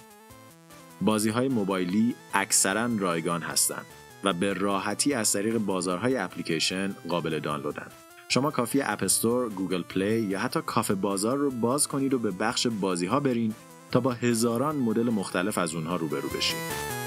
بازی 1.02 1.30
های 1.30 1.50
موبایلی 1.50 2.16
اکثرا 2.34 2.90
رایگان 2.98 3.42
هستند 3.42 3.86
و 4.24 4.34
به 4.34 4.54
راحتی 4.54 5.14
از 5.14 5.32
طریق 5.34 5.58
بازارهای 5.58 6.18
اپلیکیشن 6.18 6.96
قابل 7.10 7.40
دانلودن. 7.40 7.88
شما 8.30 8.52
کافی 8.52 8.82
App 8.82 9.04
Store، 9.04 9.50
Google 9.50 9.82
Play 9.82 10.20
یا 10.20 10.40
حتی 10.40 10.62
کافه 10.66 10.96
بازار 10.96 11.38
رو 11.38 11.52
باز 11.52 11.88
کنید 11.88 12.14
و 12.14 12.20
به 12.20 12.32
بخش 12.32 12.68
بازی 12.68 13.06
ها 13.06 13.20
برین 13.20 13.54
تا 13.92 14.00
با 14.00 14.12
هزاران 14.12 14.76
مدل 14.76 15.10
مختلف 15.10 15.58
از 15.58 15.76
اونها 15.76 15.96
روبرو 15.96 16.30
بشید. 16.30 17.01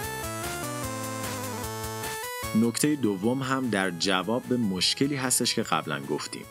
نکته 2.55 2.97
دوم 2.97 3.43
هم 3.43 3.71
در 3.71 3.91
جواب 3.91 4.43
به 4.43 4.57
مشکلی 4.57 5.17
هستش 5.17 5.55
که 5.55 5.63
قبلا 5.63 6.01
گفتیم. 6.01 6.45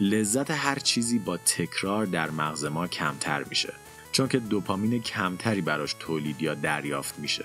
لذت 0.00 0.50
هر 0.50 0.78
چیزی 0.78 1.18
با 1.18 1.36
تکرار 1.36 2.06
در 2.06 2.30
مغز 2.30 2.64
ما 2.64 2.86
کمتر 2.86 3.44
میشه 3.44 3.72
چون 4.12 4.28
که 4.28 4.38
دوپامین 4.38 5.02
کمتری 5.02 5.60
براش 5.60 5.94
تولید 5.98 6.42
یا 6.42 6.54
دریافت 6.54 7.18
میشه. 7.18 7.44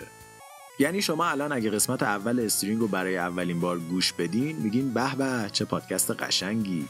یعنی 0.80 1.02
شما 1.02 1.26
الان 1.26 1.52
اگه 1.52 1.70
قسمت 1.70 2.04
اول 2.04 2.40
استرینگ 2.40 2.80
رو 2.80 2.88
برای 2.88 3.18
اولین 3.18 3.60
بار 3.60 3.80
گوش 3.80 4.14
بدین 4.14 4.56
میگین 4.56 4.94
به 4.94 5.16
به 5.16 5.50
چه 5.52 5.66
پادکست 5.66 6.12
قشنگی. 6.12 6.88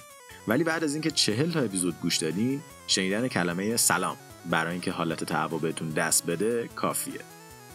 ولی 0.47 0.63
بعد 0.63 0.83
از 0.83 0.93
اینکه 0.93 1.11
چهل 1.11 1.51
تا 1.51 1.59
اپیزود 1.59 1.99
گوش 2.01 2.17
دادین 2.17 2.61
شنیدن 2.87 3.27
کلمه 3.27 3.77
سلام 3.77 4.17
برای 4.49 4.71
اینکه 4.71 4.91
حالت 4.91 5.23
تهوع 5.23 5.61
بهتون 5.61 5.89
دست 5.89 6.25
بده 6.25 6.69
کافیه. 6.75 7.21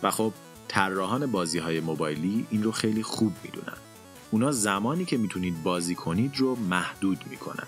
و 0.02 0.10
خب 0.10 0.32
طراحان 0.68 1.26
بازی 1.26 1.58
های 1.58 1.80
موبایلی 1.80 2.46
این 2.50 2.62
رو 2.62 2.72
خیلی 2.72 3.02
خوب 3.02 3.32
می‌دونن. 3.44 3.76
اونا 4.30 4.52
زمانی 4.52 5.04
که 5.04 5.16
می‌تونید 5.16 5.62
بازی 5.62 5.94
کنید 5.94 6.36
رو 6.36 6.56
محدود 6.56 7.24
می‌کنن. 7.30 7.66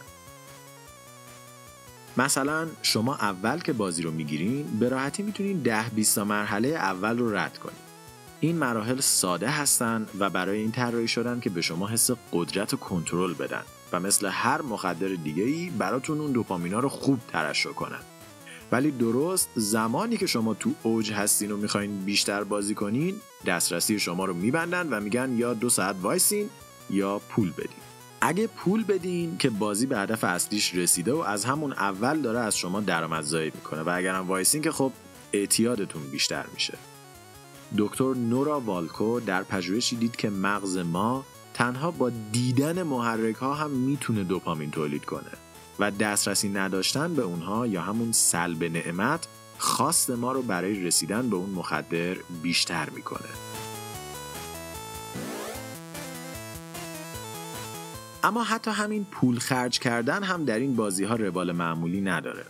مثلا 2.17 2.67
شما 2.83 3.15
اول 3.15 3.61
که 3.61 3.73
بازی 3.73 4.03
رو 4.03 4.11
می‌گیرین 4.11 4.79
به 4.79 4.89
راحتی 4.89 5.23
می‌تونین 5.23 5.63
ده 5.63 5.89
20 5.89 6.19
مرحله 6.19 6.69
اول 6.69 7.19
رو 7.19 7.37
رد 7.37 7.59
کنید. 7.59 7.89
این 8.41 8.59
مراحل 8.59 9.01
ساده 9.01 9.51
هستند 9.51 10.11
و 10.19 10.31
برای 10.31 10.59
این 10.59 10.73
طراحی 10.73 11.09
شدن 11.09 11.41
که 11.41 11.51
به 11.51 11.61
شما 11.61 11.89
حس 11.89 12.11
قدرت 12.33 12.75
و 12.75 12.77
کنترل 12.77 13.35
بدن 13.35 13.63
و 13.93 14.01
مثل 14.01 14.27
هر 14.27 14.63
مخدر 14.63 15.09
دیگه 15.09 15.43
ای 15.43 15.71
براتون 15.71 16.21
اون 16.21 16.33
دوپامینا 16.33 16.79
رو 16.81 16.89
خوب 16.89 17.21
ترشح 17.29 17.71
کنن. 17.71 18.01
ولی 18.73 18.91
درست 18.91 19.49
زمانی 19.55 20.17
که 20.17 20.27
شما 20.27 20.55
تو 20.55 20.71
اوج 20.83 21.13
هستین 21.13 21.51
و 21.51 21.57
می‌خواین 21.57 22.05
بیشتر 22.05 22.45
بازی 22.45 22.75
کنین 22.75 23.15
دسترسی 23.47 23.99
شما 23.99 24.25
رو 24.25 24.35
میبندن 24.35 24.89
و 24.89 25.01
میگن 25.01 25.37
یا 25.37 25.55
دو 25.55 25.69
ساعت 25.69 25.97
وایسین 26.03 26.51
یا 26.91 27.19
پول 27.19 27.51
بدین. 27.51 27.69
اگه 28.21 28.47
پول 28.47 28.85
بدین 28.85 29.39
که 29.39 29.51
بازی 29.51 29.87
به 29.87 29.99
هدف 29.99 30.25
اصلیش 30.25 30.75
رسیده 30.75 31.13
و 31.13 31.19
از 31.19 31.45
همون 31.45 31.73
اول 31.73 32.21
داره 32.21 32.39
از 32.39 32.57
شما 32.57 32.81
درآمدزایی 32.81 33.53
می‌کنه 33.55 33.83
و 33.83 33.93
اگرم 33.95 34.29
وایسین 34.29 34.63
که 34.63 34.71
خب 34.71 34.93
اعتیادتون 35.33 36.03
بیشتر 36.03 36.45
میشه. 36.55 36.79
دکتر 37.79 38.15
نورا 38.15 38.61
والکو 38.61 39.21
در 39.21 39.43
پژوهشی 39.43 39.97
دید 39.97 40.17
که 40.17 40.31
مغز 40.31 40.77
ما 40.77 41.25
تنها 41.55 41.91
با 41.91 42.11
دیدن 42.33 42.83
محرک 42.83 43.37
ها 43.37 43.55
هم 43.55 43.71
می‌تونه 43.71 44.25
دوپامین 44.25 44.71
تولید 44.71 45.05
کنه. 45.05 45.31
و 45.79 45.91
دسترسی 45.91 46.49
نداشتن 46.49 47.15
به 47.15 47.23
اونها 47.23 47.67
یا 47.67 47.83
همون 47.83 48.13
سلب 48.13 48.65
نعمت 48.65 49.27
خواست 49.59 50.11
ما 50.11 50.33
رو 50.33 50.43
برای 50.43 50.85
رسیدن 50.85 51.31
به 51.31 51.37
اون 51.37 51.51
مخدر 51.51 52.17
بیشتر 52.43 52.91
می‌کنه. 52.91 53.29
اما 58.25 58.45
حتی 58.45 58.71
همین 58.71 59.05
پول 59.05 59.39
خرج 59.39 59.79
کردن 59.79 60.23
هم 60.23 60.45
در 60.45 60.59
این 60.59 60.77
بازی 60.77 61.05
ها 61.05 61.17
روال 61.17 61.53
معمولی 61.53 62.01
نداره. 62.01 62.45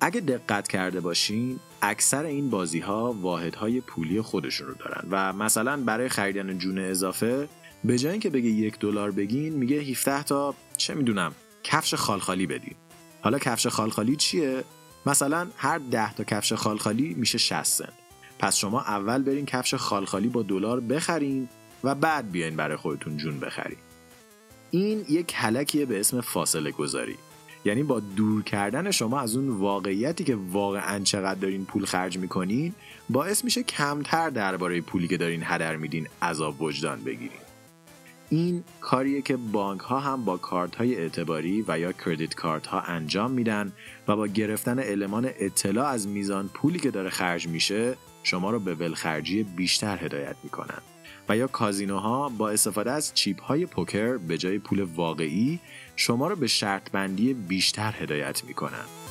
اگه 0.00 0.20
دقت 0.20 0.68
کرده 0.68 1.00
باشین 1.00 1.60
اکثر 1.82 2.24
این 2.24 2.50
بازی 2.50 2.80
ها 2.80 3.12
واحد 3.12 3.54
های 3.54 3.80
پولی 3.80 4.20
خودشون 4.20 4.66
رو 4.66 4.74
دارن 4.74 5.08
و 5.10 5.32
مثلا 5.32 5.76
برای 5.76 6.08
خریدن 6.08 6.58
جون 6.58 6.78
اضافه 6.78 7.48
به 7.84 7.98
جای 7.98 8.12
اینکه 8.12 8.30
بگه 8.30 8.48
یک 8.48 8.78
دلار 8.78 9.10
بگین 9.10 9.52
میگه 9.52 9.76
17 9.76 10.22
تا 10.22 10.54
چه 10.76 10.94
می‌دونم 10.94 11.32
کفش 11.64 11.94
خالخالی 11.94 12.46
بدین 12.46 12.74
حالا 13.22 13.38
کفش 13.38 13.66
خالخالی 13.66 14.16
چیه؟ 14.16 14.64
مثلا 15.06 15.48
هر 15.56 15.78
10 15.78 16.14
تا 16.14 16.24
کفش 16.24 16.52
خالخالی 16.52 17.14
میشه 17.14 17.38
60 17.38 17.62
سنت. 17.62 17.92
پس 18.38 18.56
شما 18.56 18.80
اول 18.80 19.22
برین 19.22 19.46
کفش 19.46 19.74
خالخالی 19.74 20.28
با 20.28 20.42
دلار 20.42 20.80
بخرین 20.80 21.48
و 21.84 21.94
بعد 21.94 22.32
بیاین 22.32 22.56
برای 22.56 22.76
خودتون 22.76 23.16
جون 23.16 23.40
بخرید 23.40 23.78
این 24.70 25.04
یک 25.08 25.26
کلکیه 25.26 25.86
به 25.86 26.00
اسم 26.00 26.20
فاصله 26.20 26.70
گذاری. 26.70 27.16
یعنی 27.64 27.82
با 27.82 28.00
دور 28.00 28.42
کردن 28.42 28.90
شما 28.90 29.20
از 29.20 29.36
اون 29.36 29.48
واقعیتی 29.48 30.24
که 30.24 30.38
واقعا 30.52 30.98
چقدر 31.04 31.40
دارین 31.40 31.64
پول 31.64 31.84
خرج 31.84 32.18
می‌کنین 32.18 32.74
باعث 33.10 33.44
میشه 33.44 33.62
کمتر 33.62 34.30
درباره 34.30 34.80
پولی 34.80 35.08
که 35.08 35.16
دارین 35.16 35.42
هدر 35.44 35.76
میدین 35.76 36.08
عذاب 36.22 36.62
وجدان 36.62 37.04
بگیرین. 37.04 37.43
این 38.34 38.64
کاریه 38.80 39.22
که 39.22 39.36
بانک 39.36 39.80
ها 39.80 40.00
هم 40.00 40.24
با 40.24 40.36
کارت 40.36 40.76
های 40.76 40.96
اعتباری 40.96 41.64
و 41.68 41.78
یا 41.78 41.92
کردیت 41.92 42.34
کارت 42.34 42.66
ها 42.66 42.80
انجام 42.80 43.30
میدن 43.30 43.72
و 44.08 44.16
با 44.16 44.26
گرفتن 44.26 44.78
المان 44.78 45.30
اطلاع 45.38 45.86
از 45.86 46.08
میزان 46.08 46.48
پولی 46.48 46.78
که 46.78 46.90
داره 46.90 47.10
خرج 47.10 47.48
میشه 47.48 47.96
شما 48.22 48.50
رو 48.50 48.60
به 48.60 48.74
ولخرجی 48.74 49.42
بیشتر 49.42 50.04
هدایت 50.04 50.36
می‌کنن. 50.42 50.78
و 51.28 51.36
یا 51.36 51.46
کازینوها 51.46 52.28
با 52.28 52.50
استفاده 52.50 52.90
از 52.90 53.14
چیپ 53.14 53.42
های 53.42 53.66
پوکر 53.66 54.16
به 54.16 54.38
جای 54.38 54.58
پول 54.58 54.82
واقعی 54.82 55.60
شما 55.96 56.28
رو 56.28 56.36
به 56.36 56.46
شرط 56.46 56.90
بندی 56.90 57.34
بیشتر 57.34 57.94
هدایت 57.98 58.44
می‌کنن. 58.44 59.03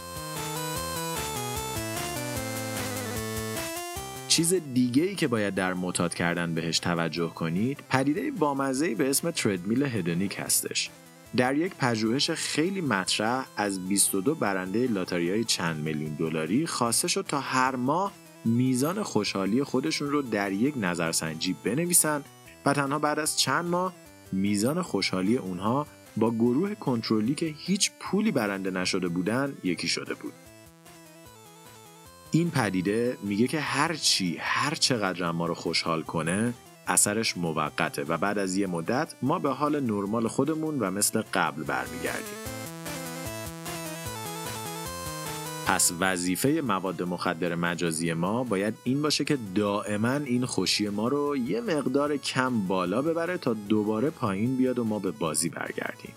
چیز 4.34 4.54
دیگه 4.54 5.04
ای 5.04 5.16
که 5.16 5.28
باید 5.28 5.56
در 5.56 5.74
معتاد 5.74 6.14
کردن 6.14 6.54
بهش 6.54 6.80
توجه 6.80 7.30
کنید 7.30 7.80
پدیده 7.90 8.32
بامزه 8.32 8.96
به 8.96 9.10
اسم 9.10 9.32
تردمیل 9.32 9.84
هدونیک 9.84 10.40
هستش 10.40 10.90
در 11.36 11.56
یک 11.56 11.76
پژوهش 11.76 12.32
خیلی 12.32 12.82
مطرح 12.82 13.46
از 13.58 13.88
22 13.90 14.36
برنده 14.36 14.88
لاتاری 14.88 15.30
های 15.30 15.44
چند 15.44 15.84
میلیون 15.84 16.14
دلاری 16.14 16.68
خواسته 16.68 17.08
شد 17.08 17.26
تا 17.28 17.40
هر 17.40 17.76
ماه 17.76 18.12
میزان 18.46 19.04
خوشحالی 19.04 19.64
خودشون 19.64 20.10
رو 20.10 20.22
در 20.22 20.52
یک 20.52 20.74
نظرسنجی 20.78 21.56
بنویسن 21.64 22.24
و 22.66 22.74
تنها 22.74 23.00
بعد 23.00 23.20
از 23.20 23.40
چند 23.40 23.66
ماه 23.66 23.94
میزان 24.32 24.82
خوشحالی 24.82 25.38
اونها 25.38 25.88
با 26.18 26.32
گروه 26.32 26.76
کنترلی 26.76 27.36
که 27.36 27.54
هیچ 27.58 27.92
پولی 28.00 28.32
برنده 28.32 28.72
نشده 28.72 29.08
بودن 29.08 29.54
یکی 29.64 29.88
شده 29.88 30.14
بود. 30.14 30.34
این 32.36 32.52
پدیده 32.52 33.18
میگه 33.24 33.48
که 33.48 33.60
هر 33.60 33.94
چی 33.94 34.38
هر 34.40 34.76
چقدر 34.76 35.32
ما 35.32 35.46
رو 35.46 35.54
خوشحال 35.54 36.02
کنه 36.02 36.54
اثرش 36.88 37.38
موقته 37.38 38.04
و 38.04 38.18
بعد 38.18 38.38
از 38.38 38.58
یه 38.58 38.68
مدت 38.68 39.16
ما 39.22 39.40
به 39.40 39.50
حال 39.50 39.80
نرمال 39.80 40.28
خودمون 40.28 40.80
و 40.80 40.92
مثل 40.92 41.24
قبل 41.34 41.64
برمیگردیم. 41.64 42.38
پس 45.66 45.92
وظیفه 46.00 46.62
مواد 46.62 47.04
مخدر 47.04 47.56
مجازی 47.56 48.14
ما 48.14 48.44
باید 48.44 48.74
این 48.84 49.02
باشه 49.02 49.24
که 49.24 49.38
دائما 49.56 50.14
این 50.14 50.46
خوشی 50.46 50.90
ما 50.90 51.08
رو 51.08 51.38
یه 51.38 51.62
مقدار 51.62 52.18
کم 52.18 52.68
بالا 52.68 53.02
ببره 53.02 53.38
تا 53.38 53.54
دوباره 53.54 54.10
پایین 54.10 54.56
بیاد 54.56 54.80
و 54.80 54.84
ما 54.84 55.00
به 55.00 55.12
بازی 55.12 55.50
برگردیم. 55.50 56.14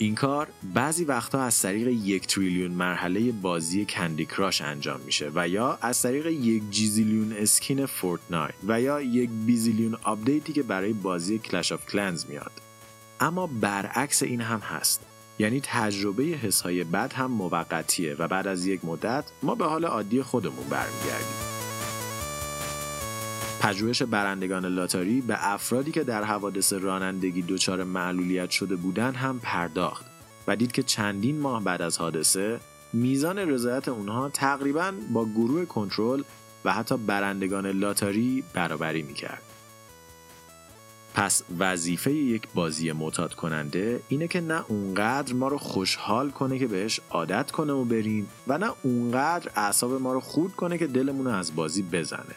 این 0.00 0.14
کار 0.14 0.48
بعضی 0.74 1.04
وقتا 1.04 1.42
از 1.42 1.62
طریق 1.62 1.88
یک 1.88 2.26
تریلیون 2.26 2.70
مرحله 2.70 3.32
بازی 3.32 3.84
Candy 3.84 4.26
Crush 4.26 4.62
انجام 4.62 5.00
میشه 5.00 5.30
و 5.34 5.48
یا 5.48 5.78
از 5.82 6.02
طریق 6.02 6.26
یک 6.26 6.62
gazillion 6.70 7.32
skin 7.32 7.86
Fortnite 7.86 8.54
و 8.68 8.80
یا 8.80 9.00
یک 9.00 9.30
bazillion 9.46 9.96
update 10.02 10.45
ی 10.45 10.52
که 10.52 10.62
برای 10.62 10.92
بازی 10.92 11.38
Clash 11.38 11.72
of 11.72 11.86
Clans 11.86 12.26
میاد. 12.28 12.52
اما 13.20 13.46
برعکس 13.46 14.22
این 14.22 14.40
هم 14.40 14.58
هست. 14.58 15.00
یعنی 15.38 15.60
تجربه 15.64 16.22
حسهای 16.22 16.84
بد 16.84 17.12
هم 17.12 17.30
موقتیه 17.30 18.14
و 18.14 18.28
بعد 18.28 18.46
از 18.46 18.66
یک 18.66 18.84
مدت 18.84 19.24
ما 19.42 19.54
به 19.54 19.64
حال 19.64 19.84
عادی 19.84 20.22
خودمون 20.22 20.68
برمیگردیم. 20.70 21.57
پژوهش 23.60 24.02
برندگان 24.02 24.66
لاتاری 24.66 25.20
به 25.20 25.52
افرادی 25.52 25.92
که 25.92 26.04
در 26.04 26.24
حوادث 26.24 26.72
رانندگی 26.72 27.42
دچار 27.42 27.84
معلولیت 27.84 28.50
شده 28.50 28.76
بودند 28.76 29.16
هم 29.16 29.40
پرداخت 29.42 30.06
و 30.46 30.56
دید 30.56 30.72
که 30.72 30.82
چندین 30.82 31.40
ماه 31.40 31.64
بعد 31.64 31.82
از 31.82 31.98
حادثه 31.98 32.60
میزان 32.92 33.38
رضایت 33.38 33.88
اونها 33.88 34.28
تقریبا 34.28 34.92
با 35.12 35.24
گروه 35.24 35.64
کنترل 35.64 36.22
و 36.64 36.72
حتی 36.72 36.96
برندگان 36.96 37.66
لاتاری 37.66 38.44
برابری 38.54 39.02
می‌کرد. 39.02 39.42
پس 41.14 41.42
وظیفه 41.58 42.12
یک 42.12 42.48
بازی 42.54 42.92
معتاد 42.92 43.34
کننده 43.34 44.00
اینه 44.08 44.28
که 44.28 44.40
نه 44.40 44.64
اونقدر 44.68 45.34
ما 45.34 45.48
رو 45.48 45.58
خوشحال 45.58 46.30
کنه 46.30 46.58
که 46.58 46.66
بهش 46.66 47.00
عادت 47.10 47.50
کنه 47.50 47.72
و 47.72 47.84
بریم 47.84 48.28
و 48.46 48.58
نه 48.58 48.70
اونقدر 48.82 49.50
اعصاب 49.56 49.92
ما 49.92 50.12
رو 50.12 50.20
خورد 50.20 50.52
کنه 50.52 50.78
که 50.78 50.86
دلمون 50.86 51.24
رو 51.26 51.32
از 51.32 51.54
بازی 51.54 51.82
بزنه 51.82 52.34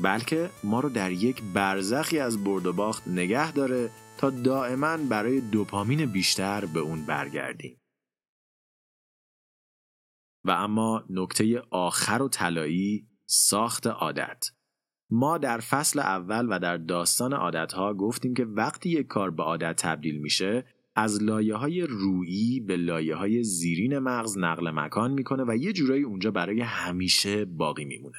بلکه 0.00 0.50
ما 0.64 0.80
رو 0.80 0.88
در 0.88 1.12
یک 1.12 1.42
برزخی 1.54 2.18
از 2.18 2.44
برد 2.44 2.66
و 2.66 2.72
باخت 2.72 3.08
نگه 3.08 3.52
داره 3.52 3.90
تا 4.18 4.30
دائما 4.30 4.96
برای 4.96 5.40
دوپامین 5.40 6.06
بیشتر 6.06 6.66
به 6.66 6.80
اون 6.80 7.06
برگردیم 7.06 7.80
و 10.44 10.50
اما 10.50 11.04
نکته 11.10 11.62
آخر 11.70 12.22
و 12.22 12.28
طلایی 12.28 13.06
ساخت 13.26 13.86
عادت 13.86 14.44
ما 15.10 15.38
در 15.38 15.58
فصل 15.58 15.98
اول 15.98 16.46
و 16.50 16.58
در 16.58 16.76
داستان 16.76 17.32
عادتها 17.32 17.94
گفتیم 17.94 18.34
که 18.34 18.44
وقتی 18.44 18.90
یک 18.90 19.06
کار 19.06 19.30
به 19.30 19.42
عادت 19.42 19.76
تبدیل 19.76 20.18
میشه 20.18 20.64
از 20.96 21.22
لایه 21.22 21.54
های 21.54 21.82
رویی 21.82 22.60
به 22.60 22.76
لایه 22.76 23.14
های 23.14 23.42
زیرین 23.42 23.98
مغز 23.98 24.38
نقل 24.38 24.70
مکان 24.70 25.12
می‌کنه 25.12 25.44
و 25.48 25.56
یه 25.56 25.72
جورایی 25.72 26.02
اونجا 26.02 26.30
برای 26.30 26.60
همیشه 26.60 27.44
باقی 27.44 27.84
میمونه. 27.84 28.18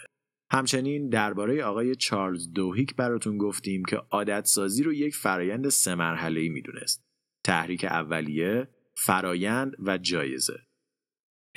همچنین 0.52 1.10
درباره 1.10 1.64
آقای 1.64 1.96
چارلز 1.96 2.52
دوهیک 2.54 2.96
براتون 2.96 3.38
گفتیم 3.38 3.86
که 3.86 3.98
عادت 3.98 4.46
سازی 4.46 4.84
رو 4.84 4.94
یک 4.94 5.16
فرایند 5.16 5.70
سه 5.70 5.96
مرحله 5.96 6.40
ای 6.40 6.50
می‌دونست. 6.50 7.04
تحریک 7.44 7.86
اولیه، 7.86 8.68
فرایند 8.96 9.76
و 9.80 9.98
جایزه. 9.98 10.60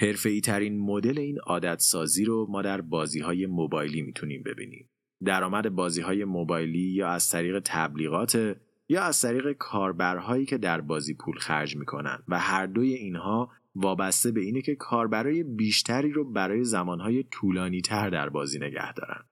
حرفه‌ای 0.00 0.40
ترین 0.40 0.81
مدل 0.81 1.18
این 1.18 1.38
عادت 1.38 1.79
سازی 1.79 2.24
رو 2.24 2.46
ما 2.50 2.62
در 2.62 2.81
بازی 2.81 3.20
های 3.20 3.46
موبایلی 3.46 4.03
می‌تونیم 4.03 4.42
ببینیم. 4.42 4.90
درآمد 5.24 5.68
بازی 5.68 6.00
های 6.00 6.24
موبایلی 6.24 6.92
یا 6.92 7.09
از 7.09 7.29
طریق 7.29 7.61
تبلیغات 7.64 8.57
یا 8.88 9.03
از 9.03 9.20
طریق 9.20 9.53
کاربرهایی 9.53 10.46
که 10.46 10.59
در 10.59 10.81
بازی 10.81 11.14
پول 11.14 11.38
خرج 11.38 11.76
می‌کنن 11.76 12.22
و 12.29 12.38
هر 12.38 12.66
دوی 12.66 12.94
اینها 12.94 13.53
وابسته 13.75 14.33
به 14.33 14.41
اینه 14.41 14.63
که 14.63 14.75
کاربرای 14.75 15.43
بیشتری 15.43 16.13
رو 16.13 16.33
برای 16.33 16.65
زمانهای 16.65 17.23
طولانی 17.23 17.81
تر 17.81 18.11
در 18.11 18.29
بازی 18.29 18.59
نگه 18.59 18.93
دارن. 18.93 19.29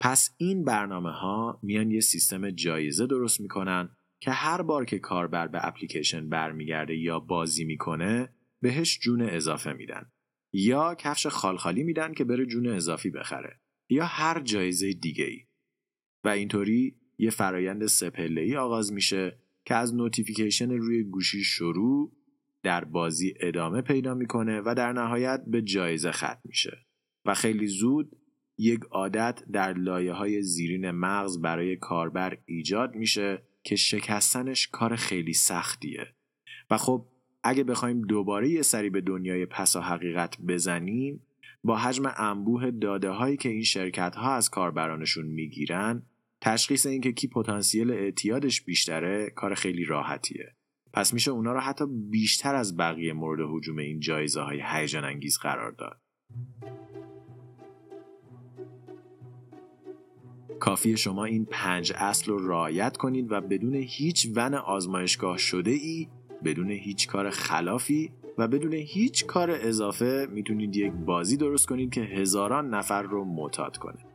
پس 0.00 0.34
این 0.36 0.64
برنامه 0.64 1.10
ها 1.10 1.60
میان 1.62 1.90
یه 1.90 2.00
سیستم 2.00 2.50
جایزه 2.50 3.06
درست 3.06 3.40
می‌کنن 3.40 3.96
که 4.20 4.30
هر 4.30 4.62
بار 4.62 4.84
که 4.84 4.98
کاربر 4.98 5.48
به 5.48 5.66
اپلیکیشن 5.66 6.28
برمیگرده 6.28 6.96
یا 6.96 7.20
بازی 7.20 7.64
می‌کنه 7.64 8.34
بهش 8.62 8.98
جون 8.98 9.22
اضافه 9.22 9.72
میدن. 9.72 10.10
یا 10.52 10.94
کفش 10.94 11.26
خالخالی 11.26 11.82
میدن 11.82 12.12
که 12.12 12.24
بره 12.24 12.46
جون 12.46 12.66
اضافی 12.66 13.10
بخره. 13.10 13.60
یا 13.90 14.04
هر 14.04 14.40
جایزه 14.40 14.92
دیگه 14.92 15.24
ای 15.24 15.46
و 16.24 16.28
اینطوری 16.28 16.96
یه 17.18 17.30
فرایند 17.30 17.86
سه 17.86 18.08
پله 18.08 18.40
ای 18.40 18.56
آغاز 18.56 18.92
میشه 18.92 19.38
که 19.64 19.74
از 19.74 19.94
notification 19.94 20.70
روی 20.70 21.02
گوشی 21.02 21.44
شروع 21.44 22.12
در 22.64 22.84
بازی 22.84 23.34
ادامه 23.40 23.82
پیدا 23.82 24.14
می‌کنه 24.14 24.60
و 24.60 24.74
در 24.76 24.92
نهایت 24.92 25.42
به 25.46 25.62
جایزه 25.62 26.12
ختم 26.12 26.40
میشه. 26.44 26.78
و 27.24 27.34
خیلی 27.34 27.66
زود 27.66 28.16
یک 28.58 28.80
عادت 28.90 29.42
در 29.52 29.72
لایه 29.72 30.12
های 30.12 30.42
زیرین 30.42 30.90
مغز 30.90 31.40
برای 31.40 31.76
کاربر 31.76 32.38
ایجاد 32.46 32.94
میشه 32.94 33.42
که 33.62 33.76
شکستنش 33.76 34.68
کار 34.68 34.96
خیلی 34.96 35.32
سختیه. 35.32 36.06
و 36.70 36.78
خب 36.78 37.06
اگه 37.42 37.64
بخوایم 37.64 38.02
دوباره 38.02 38.48
یه 38.48 38.62
سری 38.62 38.90
به 38.90 39.00
دنیای 39.00 39.46
پسا 39.46 39.80
حقیقت 39.80 40.36
بزنیم 40.48 41.26
با 41.64 41.76
حجم 41.76 42.12
انبوه 42.16 42.70
داده 42.70 43.10
هایی 43.10 43.36
که 43.36 43.48
این 43.48 43.62
شرکت 43.62 44.16
ها 44.16 44.34
از 44.34 44.50
کاربرانشون 44.50 45.26
می‌گیرن 45.26 46.02
تشخیص 46.40 46.86
اینکه 46.86 47.12
کی 47.12 47.28
پتانسیل 47.28 47.90
اعتیادش 47.90 48.62
بیشتره 48.62 49.30
کار 49.36 49.54
خیلی 49.54 49.84
راحتیه. 49.84 50.54
پس 50.94 51.14
میشه 51.14 51.30
اونا 51.30 51.52
رو 51.52 51.60
حتی 51.60 51.84
بیشتر 52.10 52.54
از 52.54 52.76
بقیه 52.76 53.12
مورد 53.12 53.40
حجوم 53.50 53.78
این 53.78 54.00
جایزه 54.00 54.40
های 54.40 54.62
هیجان 54.72 55.04
انگیز 55.04 55.38
قرار 55.38 55.70
داد. 55.70 56.00
کافی 60.60 60.96
شما 60.96 61.24
این 61.24 61.44
پنج 61.50 61.92
اصل 61.96 62.32
رو 62.32 62.48
رعایت 62.48 62.96
کنید 62.96 63.32
و 63.32 63.40
بدون 63.40 63.74
هیچ 63.74 64.28
ون 64.36 64.54
آزمایشگاه 64.54 65.38
شده 65.38 65.70
ای 65.70 66.08
بدون 66.44 66.70
هیچ 66.70 67.08
کار 67.08 67.30
خلافی 67.30 68.12
و 68.38 68.48
بدون 68.48 68.72
هیچ 68.72 69.26
کار 69.26 69.50
اضافه 69.50 70.28
می‌تونید 70.30 70.76
یک 70.76 70.92
بازی 70.92 71.36
درست 71.36 71.66
کنید 71.66 71.92
که 71.92 72.00
هزاران 72.00 72.74
نفر 72.74 73.02
رو 73.02 73.24
معتاد 73.24 73.76
کنه. 73.76 74.13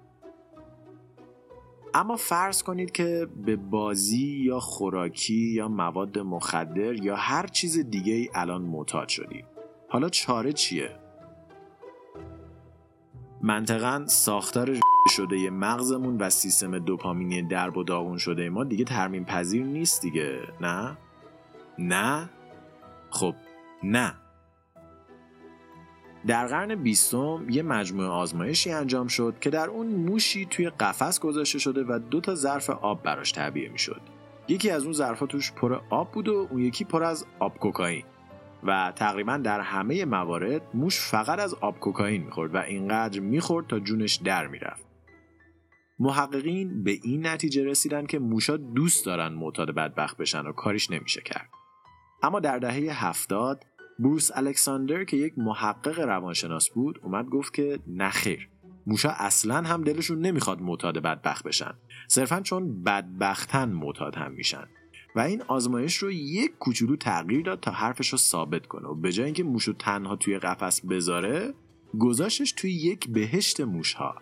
اما 1.94 2.16
فرض 2.16 2.64
کنید 2.64 2.92
که 2.92 3.28
به 3.46 3.56
بازی 3.56 4.28
یا 4.28 4.60
خوراکی 4.60 5.54
یا 5.54 5.68
مواد 5.68 6.20
مخدر 6.20 6.94
یا 6.94 7.16
هر 7.16 7.48
چیز 7.48 7.78
دیگه 7.90 8.14
ای 8.14 8.30
الان 8.34 8.62
معتاد 8.62 9.08
شدید 9.10 9.46
حالا 9.90 10.10
چاره 10.10 10.54
چیه؟ 10.54 10.96
منطقا 13.42 14.06
ساختار 14.08 14.80
شده 15.10 15.50
مغزمون 15.50 16.18
و 16.18 16.30
سیستم 16.30 16.80
دوپامینی 16.80 17.42
درب 17.42 17.78
و 17.78 17.84
داغون 17.84 18.18
شده 18.18 18.50
ما 18.50 18.64
دیگه 18.64 18.86
ترمیم 18.86 19.26
پذیر 19.26 19.64
نیست 19.64 20.02
دیگه 20.02 20.40
نه؟ 20.62 20.98
نه؟ 21.80 22.30
خب 23.10 23.36
نه 23.84 24.14
در 26.28 26.48
قرن 26.48 26.76
بیستم 26.76 27.46
یه 27.50 27.64
مجموعه 27.64 28.08
آزمایشی 28.08 28.72
انجام 28.72 29.08
شد 29.08 29.36
که 29.42 29.50
در 29.50 29.68
اون 29.68 29.88
موشی 29.88 30.46
توی 30.46 30.70
قفس 30.70 31.20
گذاشته 31.20 31.60
شده 31.60 31.84
و 31.84 32.00
دو 32.00 32.22
تا 32.22 32.36
ظرف 32.36 32.70
آب 32.70 33.04
براش 33.04 33.32
تعبیه 33.32 33.70
می‌شد. 33.70 34.02
یکی 34.48 34.70
از 34.70 34.84
اون 34.84 34.94
ظرفا 34.94 35.26
توش 35.26 35.52
پر 35.52 35.82
آب 35.90 36.12
بود 36.12 36.28
و 36.28 36.48
اون 36.52 36.62
یکی 36.62 36.84
پر 36.84 37.04
از 37.04 37.26
آب 37.40 37.58
کوکائین 37.58 38.04
و 38.64 38.94
تقریبا 38.96 39.38
در 39.38 39.60
همه 39.60 40.06
موارد 40.06 40.62
موش 40.74 41.00
فقط 41.00 41.40
از 41.40 41.54
آب 41.54 41.80
کوکائین 41.80 42.24
می‌خورد 42.24 42.56
و 42.56 42.58
اینقدر 42.58 43.20
می‌خورد 43.20 43.68
تا 43.68 43.80
جونش 43.80 44.16
در 44.16 44.48
می‌رفت. 44.48 44.90
محققین 46.00 46.84
به 46.84 46.92
این 47.04 47.28
نتیجه 47.28 47.64
رسیدن 47.64 48.06
که 48.06 48.20
موشا 48.20 48.58
دوست 48.58 49.06
دارن 49.06 49.34
معتاد 49.34 49.72
بدبخت 49.72 50.18
بشن 50.18 50.42
و 50.42 50.52
کاریش 50.52 50.92
نمیشه 50.92 51.22
کرد. 51.22 51.50
اما 52.24 52.40
در 52.40 52.60
دهه 52.60 53.06
هفتاد 53.06 53.66
بروس 54.00 54.32
الکساندر 54.34 55.04
که 55.04 55.18
یک 55.18 55.34
محقق 55.38 56.00
روانشناس 56.00 56.70
بود 56.70 57.00
اومد 57.04 57.26
گفت 57.26 57.54
که 57.54 57.80
نخیر 57.88 58.50
موشا 58.88 59.10
اصلا 59.10 59.62
هم 59.62 59.84
دلشون 59.84 60.20
نمی‌خواد 60.20 60.62
معتاد 60.62 60.98
بدبخت 60.98 61.44
بشن. 61.44 61.74
صرفا 62.08 62.42
چون 62.42 62.84
بدبختن 62.84 63.70
معتاد 63.70 64.16
هم 64.16 64.32
میشن. 64.32 64.68
و 65.16 65.20
این 65.20 65.42
آزمایش 65.42 65.98
رو 65.98 66.12
یک 66.12 66.58
کوچولو 66.58 66.96
تغییر 66.96 67.42
داد 67.42 67.60
تا 67.60 67.72
حرفش 67.72 68.10
رو 68.10 68.18
ثابت 68.18 68.68
کنه 68.68 68.88
و 68.88 68.96
به 68.96 69.12
جای 69.12 69.26
اینکه 69.26 69.44
موشو 69.44 69.74
تنها 69.74 70.16
توی 70.16 70.40
قفس 70.40 70.86
بذاره 70.86 71.54
گذاشتش 72.00 72.52
توی 72.52 72.72
یک 72.72 73.10
بهشت 73.10 73.62
موشها. 73.62 74.16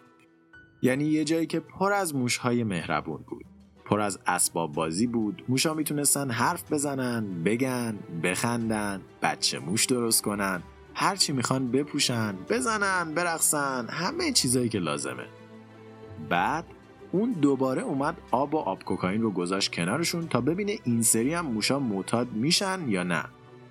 یعنی 0.82 1.06
یه 1.06 1.24
جایی 1.24 1.46
که 1.46 1.60
پر 1.60 1.92
از 1.92 2.16
موشهای 2.16 2.64
مهربون 2.64 3.24
بود. 3.28 3.46
پر 3.88 4.00
از 4.00 4.20
اسباب 4.28 4.74
بازی 4.74 5.08
بود. 5.08 5.44
موشا 5.50 5.74
می‌تونستن 5.74 6.30
حرف 6.32 6.74
بزنن 6.74 7.44
بگن 7.44 8.00
بخندن 8.24 9.02
بچه 9.22 9.60
موش 9.60 9.86
درست 9.86 10.22
کنن. 10.22 10.64
هرچی 10.94 11.34
می‌خوان 11.34 11.72
بپوشن 11.72 12.36
بزنن 12.50 13.14
برقصن 13.14 13.88
همه 13.90 14.32
چیزایی 14.32 14.70
که 14.70 14.80
لازمه. 14.80 15.26
بعد 16.30 16.66
اون 17.12 17.32
دوباره 17.32 17.82
اومد 17.82 18.18
آب 18.32 18.54
و 18.54 18.58
آب 18.58 18.84
کوکائین 18.84 19.22
رو 19.22 19.32
گذاشت 19.32 19.74
کنارشون 19.74 20.28
تا 20.28 20.42
ببینه 20.42 20.80
این 20.84 21.02
سری 21.02 21.34
هم 21.34 21.46
موشا 21.46 21.80
معتاد 21.80 22.32
میشن 22.32 22.90
یا 22.90 23.04
نه. 23.04 23.24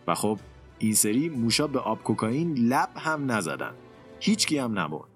و 0.07 0.15
خب 0.15 0.39
این 0.79 0.95
سری 0.95 1.29
موشا 1.29 1.67
به 1.67 1.79
آب 1.79 2.03
کوکائین 2.03 2.55
لب 2.55 2.89
هم 2.97 3.33
نزدن. 3.33 3.73
هیچکی 4.21 4.59
هم 4.59 4.79
نمرد 4.79 5.11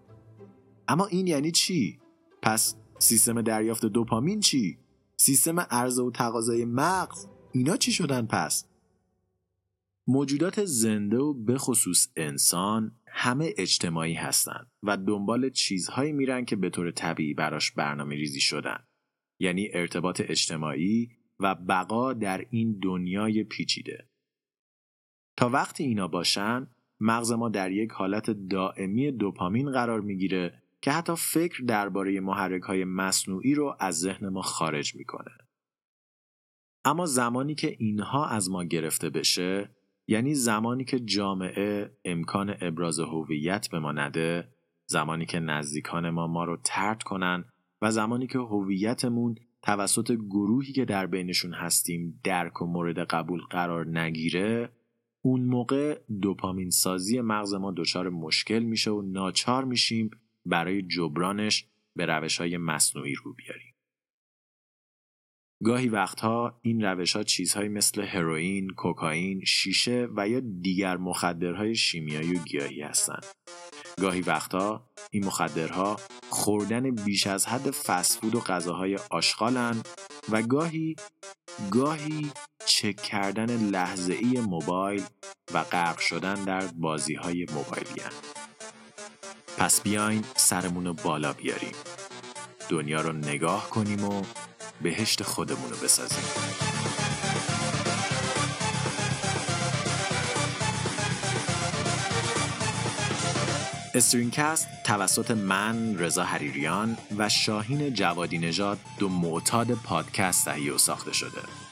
اما 0.89 1.07
این 1.07 1.27
یعنی 1.27 1.51
چی؟ 1.51 1.99
پس 2.43 2.75
سیستم 2.99 3.43
دریافت 3.43 3.87
دوپامین 3.87 4.41
چی؟ 4.41 4.79
سیستم 5.23 5.61
عرضه 5.61 6.03
و 6.03 6.11
تقاضای 6.11 6.65
مغز 6.65 7.27
اینا 7.53 7.77
چی 7.77 7.93
شدن 7.93 8.27
پس؟ 8.27 8.69
موجودات 10.07 10.65
زنده 10.65 11.19
و 11.19 11.35
به 11.35 11.59
خصوص 11.59 12.09
انسان 12.17 12.93
همه 13.07 13.53
اجتماعی 13.57 14.15
هستند 14.15 14.71
و 14.83 14.97
دنبال 14.97 15.51
چیزهایی 15.51 16.13
میرن 16.13 16.45
که 16.45 16.57
به 16.57 16.71
طور 16.71 16.91
طبیعی 16.91 17.35
براش 17.35 17.73
برنامه 17.73 18.15
ریزی 18.15 18.41
شدن. 18.41 18.87
یعنی 19.41 19.69
ارتباط 19.73 20.23
اجتماعی 20.25 21.11
و 21.41 21.55
بقا 21.55 22.13
در 22.13 22.47
این 22.51 22.79
دنیای 22.83 23.45
پیچیده. 23.45 24.09
تا 25.37 25.49
وقتی 25.49 25.85
اینا 25.85 26.09
باشن 26.09 26.67
مغز 27.01 27.33
ما 27.33 27.49
در 27.49 27.73
یک 27.73 27.91
حالت 27.91 28.31
دائمی 28.31 29.13
دوپامین 29.13 29.71
قرار 29.71 30.01
می‌گیره 30.01 30.63
که 30.83 30.91
حتی 30.91 31.13
فکر 31.17 31.63
درباره 31.67 32.21
محرک 32.21 32.63
های 32.63 32.85
مصنوعی 32.85 33.55
رو 33.55 33.77
از 33.81 34.01
ذهن 34.01 34.29
ما 34.29 34.43
خارج 34.43 34.95
می‌کنه. 34.95 35.31
اما 36.85 37.07
زمانی 37.07 37.55
که 37.55 37.77
اینها 37.79 38.27
از 38.27 38.51
ما 38.51 38.65
گرفته 38.65 39.11
بشه 39.11 39.71
یعنی 40.09 40.35
زمانی 40.35 40.85
که 40.85 41.01
جامعه 41.01 41.97
امکان 42.05 42.55
ابراز 42.61 43.01
هویت 43.01 43.69
به 43.71 43.79
ما 43.79 43.93
نده 43.93 44.49
زمانی 44.87 45.27
که 45.27 45.41
نزدیکان 45.41 46.11
ما 46.11 46.27
ما 46.27 46.45
رو 46.45 46.57
ترد 46.65 47.03
کنن 47.03 47.45
و 47.83 47.91
زمانی 47.91 48.27
که 48.27 48.39
هویتمون 48.39 49.35
توسط 49.63 50.13
گروهی 50.13 50.73
که 50.73 50.85
در 50.85 51.07
بینشون 51.07 51.55
هستیم 51.55 52.21
درک 52.25 52.63
و 52.63 52.67
مورد 52.67 52.99
قبول 52.99 53.41
قرار 53.41 53.99
نگیره 53.99 54.73
اون 55.23 55.45
موقع 55.45 56.01
دوپامین 56.23 56.71
سازی 56.71 57.21
مغز 57.21 57.55
ما 57.55 57.73
دچار 57.77 58.09
مشکل 58.09 58.59
میشه 58.59 58.91
و 58.91 59.03
ناچار 59.03 59.65
میشیم 59.65 60.11
برای 60.47 60.83
جبرانش 60.83 61.67
به 61.97 62.07
روش 62.07 62.41
های 62.41 62.57
مصنوعی 62.57 63.15
رو 63.15 63.35
بیاریم. 63.35 63.75
گاهی 65.65 65.89
وقتها 65.89 66.61
این 66.63 66.85
روش 66.85 67.17
ها 67.17 67.23
چیزهایی 67.23 67.69
مثل 67.69 68.03
هروئین، 68.03 68.71
کوکائین، 68.71 69.45
شیشه 69.45 70.09
و 70.17 70.29
یا 70.29 70.41
دیگر 70.63 70.97
مخدرهای 70.97 71.75
شیمیایی 71.75 72.35
و 72.35 72.43
گیاهی 72.45 72.83
هستند. 72.83 73.27
گاهی 74.01 74.21
وقتها 74.21 74.91
این 75.11 75.27
مخدرها 75.27 75.97
خوردن 76.29 76.91
بیش 76.91 77.27
از 77.27 77.47
حد 77.47 77.71
فسفود 77.71 78.35
و 78.35 78.41
غذاهای 78.41 78.99
آشغالن 79.11 79.83
و 80.31 80.43
گاهی 80.43 80.97
گاهی 81.71 82.31
چک 82.67 82.97
کردن 82.97 83.71
لحظه 83.71 84.15
ای 84.15 84.41
موبایل 84.41 85.03
و 85.55 85.63
غرق 85.63 85.99
شدن 85.99 86.45
در 86.45 86.67
بازی 86.67 87.15
های 87.15 87.47
موبایلی 87.55 88.01
پس 89.61 89.81
بیاین 89.81 90.25
سرمون 90.37 90.87
رو 90.87 90.95
بالا 90.95 91.33
بیاریم. 91.33 91.73
دنیا 92.69 93.01
رو 93.01 93.13
نگاه 93.13 93.71
کنیم 93.71 94.05
و 94.05 94.23
بهشت 94.83 95.23
خودمون 95.23 95.71
رو 95.71 95.77
بسازیم. 95.77 96.25
استرینکست 103.95 104.69
توسط 104.85 105.31
من 105.31 105.99
رضا 105.99 106.25
حریریان 106.25 106.97
و 107.19 107.29
شاهین 107.29 107.95
جوادی 107.95 108.39
نژاد 108.39 108.79
دو 108.99 109.09
معتاد 109.09 109.75
پادکست 109.75 110.45
تهیه 110.45 110.73
و 110.75 110.79
ساخته 110.79 111.13
شده. 111.13 111.70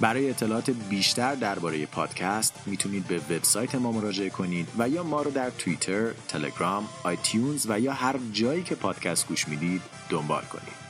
برای 0.00 0.30
اطلاعات 0.30 0.70
بیشتر 0.70 1.34
درباره 1.34 1.86
پادکست 1.86 2.54
می‌تونید 2.66 3.06
به 3.06 3.18
وبسایت 3.18 3.74
ما 3.74 3.92
مراجعه 3.92 4.30
کنید 4.30 4.68
و 4.78 4.88
یا 4.88 5.02
ما 5.02 5.22
رو 5.22 5.30
در 5.30 5.50
توییتر، 5.50 6.10
تلگرام، 6.28 6.88
آیتیونز 7.02 7.66
و 7.68 7.80
یا 7.80 7.92
هر 7.92 8.16
جایی 8.32 8.62
که 8.62 8.74
پادکست 8.74 9.28
گوش 9.28 9.48
می‌دید 9.48 9.82
دنبال 10.08 10.42
کنید. 10.42 10.80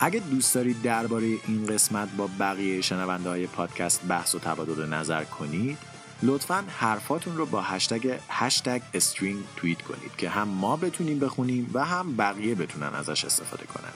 اگه 0.00 0.20
دوست 0.20 0.54
دارید 0.54 0.82
درباره 0.82 1.26
این 1.26 1.66
قسمت 1.66 2.08
با 2.16 2.28
بقیه 2.38 2.80
شنونده 2.80 3.28
های 3.28 3.46
پادکست 3.46 4.00
بحث 4.08 4.34
و 4.34 4.38
تبادل 4.38 4.86
نظر 4.88 5.24
کنید 5.24 5.78
لطفا 6.22 6.64
حرفاتون 6.68 7.36
رو 7.36 7.46
با 7.46 7.62
هشتگ 7.62 8.18
هشتگ 8.28 8.80
استرینگ 8.94 9.44
توییت 9.56 9.82
کنید 9.82 10.16
که 10.18 10.28
هم 10.28 10.48
ما 10.48 10.76
بتونیم 10.76 11.18
بخونیم 11.18 11.70
و 11.72 11.84
هم 11.84 12.16
بقیه 12.16 12.54
بتونن 12.54 12.94
ازش 12.94 13.24
استفاده 13.24 13.66
کنن 13.66 13.92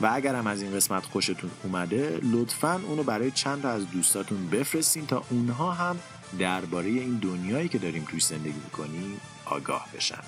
و 0.00 0.10
اگر 0.12 0.34
هم 0.34 0.46
از 0.46 0.62
این 0.62 0.72
قسمت 0.72 1.04
خوشتون 1.04 1.50
اومده 1.62 2.20
لطفا 2.22 2.80
اونو 2.86 3.02
برای 3.02 3.30
چند 3.30 3.62
تا 3.62 3.70
از 3.70 3.90
دوستاتون 3.90 4.46
بفرستین 4.46 5.06
تا 5.06 5.24
اونها 5.30 5.72
هم 5.72 5.98
درباره 6.38 6.88
این 6.88 7.18
دنیایی 7.18 7.68
که 7.68 7.78
داریم 7.78 8.04
توش 8.04 8.24
زندگی 8.24 8.60
می‌کنیم 8.64 9.20
آگاه 9.44 9.86
بشن 9.94 10.22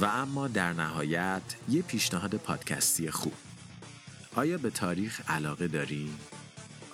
و 0.00 0.04
اما 0.04 0.48
در 0.48 0.72
نهایت 0.72 1.42
یه 1.68 1.82
پیشنهاد 1.82 2.34
پادکستی 2.34 3.10
خوب 3.10 3.32
آیا 4.36 4.58
به 4.58 4.70
تاریخ 4.70 5.20
علاقه 5.28 5.68
دارین؟ 5.68 6.14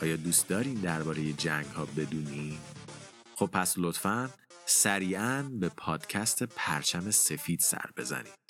آیا 0.02 0.16
دوست 0.16 0.48
دارین 0.48 0.74
درباره 0.74 1.32
جنگ 1.32 1.66
ها 1.66 1.86
بدونین؟ 1.96 2.58
خب 3.34 3.46
پس 3.46 3.74
لطفا 3.76 4.30
سریعا 4.66 5.42
به 5.42 5.68
پادکست 5.68 6.42
پرچم 6.42 7.10
سفید 7.10 7.60
سر 7.60 7.90
بزنید 7.96 8.45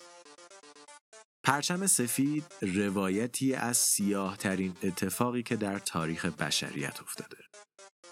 پرچم 1.47 1.87
سفید 1.87 2.45
روایتی 2.63 3.55
از 3.55 3.77
سیاه 3.77 4.37
ترین 4.37 4.77
اتفاقی 4.83 5.43
که 5.43 5.57
در 5.57 5.79
تاریخ 5.79 6.25
بشریت 6.27 7.01
افتاده. 7.01 7.37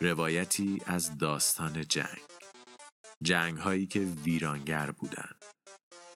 روایتی 0.01 0.83
از 0.87 1.19
داستان 1.19 1.85
جنگ. 1.89 2.23
جنگ 3.23 3.59
هایی 3.59 3.87
که 3.87 4.01
ویرانگر 4.01 4.91
بودند. 4.91 5.45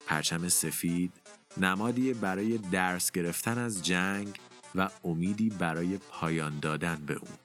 پرچم 0.06 0.48
سفید 0.48 1.12
نمادی 1.56 2.14
برای 2.14 2.58
درس 2.58 3.12
گرفتن 3.12 3.58
از 3.58 3.84
جنگ 3.84 4.40
و 4.74 4.88
امیدی 5.04 5.50
برای 5.50 5.98
پایان 6.10 6.60
دادن 6.60 6.96
به 7.06 7.14
اون. 7.14 7.38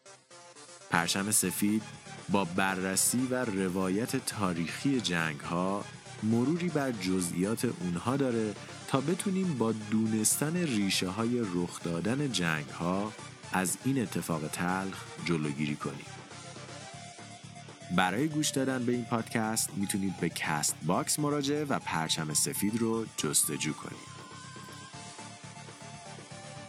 پرچم 0.90 1.32
سفید 1.32 1.84
با 2.30 2.46
بررسی 2.46 3.28
و 3.32 3.46
روایت 3.46 4.26
تاریخی 4.26 5.02
جنگ 5.02 5.40
ها 5.40 5.86
مروری 6.24 6.70
بر 6.70 6.92
جزئیات 6.92 7.66
اونها 7.66 8.18
داره 8.18 8.54
تا 8.94 9.02
بتونیم 9.02 9.58
با 9.58 9.72
دونستن 9.72 10.58
ریشه 10.58 11.10
های 11.10 11.40
رخ 11.40 11.84
دادن 11.84 12.32
جنگ 12.32 12.66
ها 12.66 13.14
از 13.54 13.78
این 13.86 14.02
اتفاق 14.02 14.48
تلخ 14.48 15.04
جلوگیری 15.26 15.76
کنیم. 15.76 16.06
برای 17.96 18.28
گوش 18.28 18.50
دادن 18.50 18.86
به 18.86 18.92
این 18.92 19.06
پادکست 19.06 19.70
می‌تونید 19.76 20.18
به 20.18 20.30
Castbox 20.30 21.20
مراجعه 21.20 21.66
و 21.66 21.80
پرچم 21.80 22.34
سفید 22.34 22.78
رو 22.78 23.06
جستجو 23.18 23.74
کنید. 23.74 24.14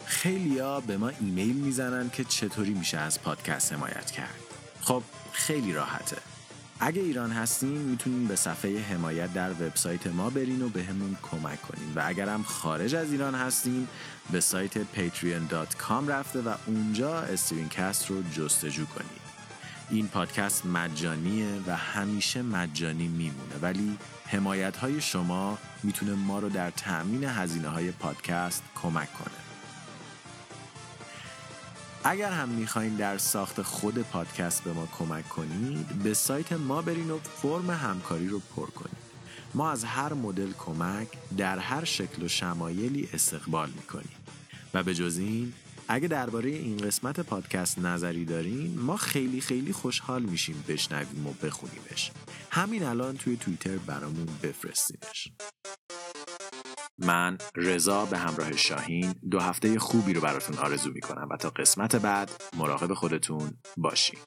خیلیا 0.05 0.79
به 0.79 0.97
ما 0.97 1.09
ایمیل 1.09 1.55
می‌زنن 1.55 2.09
که 2.09 2.23
چطوری 2.23 2.73
میشه 2.73 2.97
از 2.97 3.21
پادکست 3.21 3.73
حمایت 3.73 4.11
کرد. 4.11 4.39
خب 4.81 5.03
خیلی 5.31 5.73
راحته. 5.73 6.34
اگه 6.79 7.01
ایران 7.01 7.31
هستین 7.31 7.77
می‌تونین 7.77 8.27
به 8.27 8.35
صفحه 8.35 8.79
حمایت 8.79 9.33
در 9.33 9.51
وبسایت 9.51 10.07
ما 10.07 10.29
برین 10.29 10.61
و 10.61 10.69
بهمون 10.69 11.11
به 11.11 11.17
کمک 11.21 11.61
کنین. 11.61 11.93
و 11.95 12.03
اگرم 12.05 12.43
خارج 12.43 12.95
از 12.95 13.11
ایران 13.11 13.35
هستین 13.35 13.87
به 14.31 14.39
سایت 14.39 14.77
patreon.com 14.77 16.09
رفته 16.09 16.41
و 16.41 16.53
اونجا 16.65 17.19
استرینکست 17.19 18.09
رو 18.09 18.23
جستجو 18.23 18.85
کنید 18.85 19.25
این 19.89 20.07
پادکست 20.07 20.65
مجانیه 20.65 21.47
و 21.67 21.75
همیشه 21.75 22.41
مجانی 22.41 23.07
میمونه. 23.07 23.55
ولی 23.61 23.97
حمایت 24.25 24.77
های 24.77 25.01
شما 25.01 25.57
می‌تونه 25.83 26.13
ما 26.13 26.39
رو 26.39 26.49
در 26.49 26.71
تأمین 26.71 27.23
هزینه 27.23 27.67
های 27.67 27.91
پادکست 27.91 28.63
کمک 28.75 29.13
کنه. 29.13 29.44
اگر 32.07 32.31
هم 32.31 32.49
می‌خواین 32.49 32.95
در 32.95 33.17
ساخت 33.17 33.61
خود 33.61 33.97
پادکست 33.97 34.63
به 34.63 34.73
ما 34.73 34.87
کمک 34.99 35.29
کنید 35.29 35.87
به 35.87 36.13
سایت 36.13 36.53
ما 36.53 36.81
برین 36.81 37.11
و 37.11 37.17
فرم 37.17 37.69
همکاری 37.69 38.27
رو 38.27 38.41
پر 38.55 38.69
کنید. 38.69 39.05
ما 39.53 39.71
از 39.71 39.83
هر 39.83 40.13
مدل 40.13 40.51
کمک 40.59 41.07
در 41.37 41.59
هر 41.59 41.83
شکل 41.83 42.23
و 42.23 42.27
شمایلی 42.27 43.09
استقبال 43.13 43.69
می‌کنیم. 43.69 44.15
و 44.73 44.83
به 44.83 44.93
جز 44.93 45.17
این 45.17 45.53
اگه 45.87 46.07
درباره 46.07 46.49
این 46.49 46.77
قسمت 46.77 47.19
پادکست 47.19 47.79
نظری 47.79 48.25
دارین 48.25 48.79
ما 48.79 48.97
خیلی 48.97 49.41
خیلی 49.41 49.73
خوشحال 49.73 50.23
میشیم 50.23 50.63
بشنویم 50.67 51.27
و 51.27 51.33
بخونیمش. 51.33 52.11
همین 52.51 52.83
الان 52.83 53.17
توی 53.17 53.37
توییتر 53.37 53.77
برامون 53.77 54.27
بفرستینش. 54.43 55.31
من 56.97 57.37
رضا 57.55 58.05
به 58.05 58.17
همراه 58.17 58.57
شاهین 58.57 59.15
دو 59.31 59.39
هفته 59.39 59.79
خوبی 59.79 60.13
رو 60.13 60.21
براتون 60.21 60.57
آرزو 60.57 60.91
می‌کنم 60.91 61.27
و 61.31 61.37
تا 61.37 61.49
قسمت 61.49 61.95
بعد 61.95 62.31
مراقب 62.57 62.93
خودتون 62.93 63.51
باشین. 63.77 64.19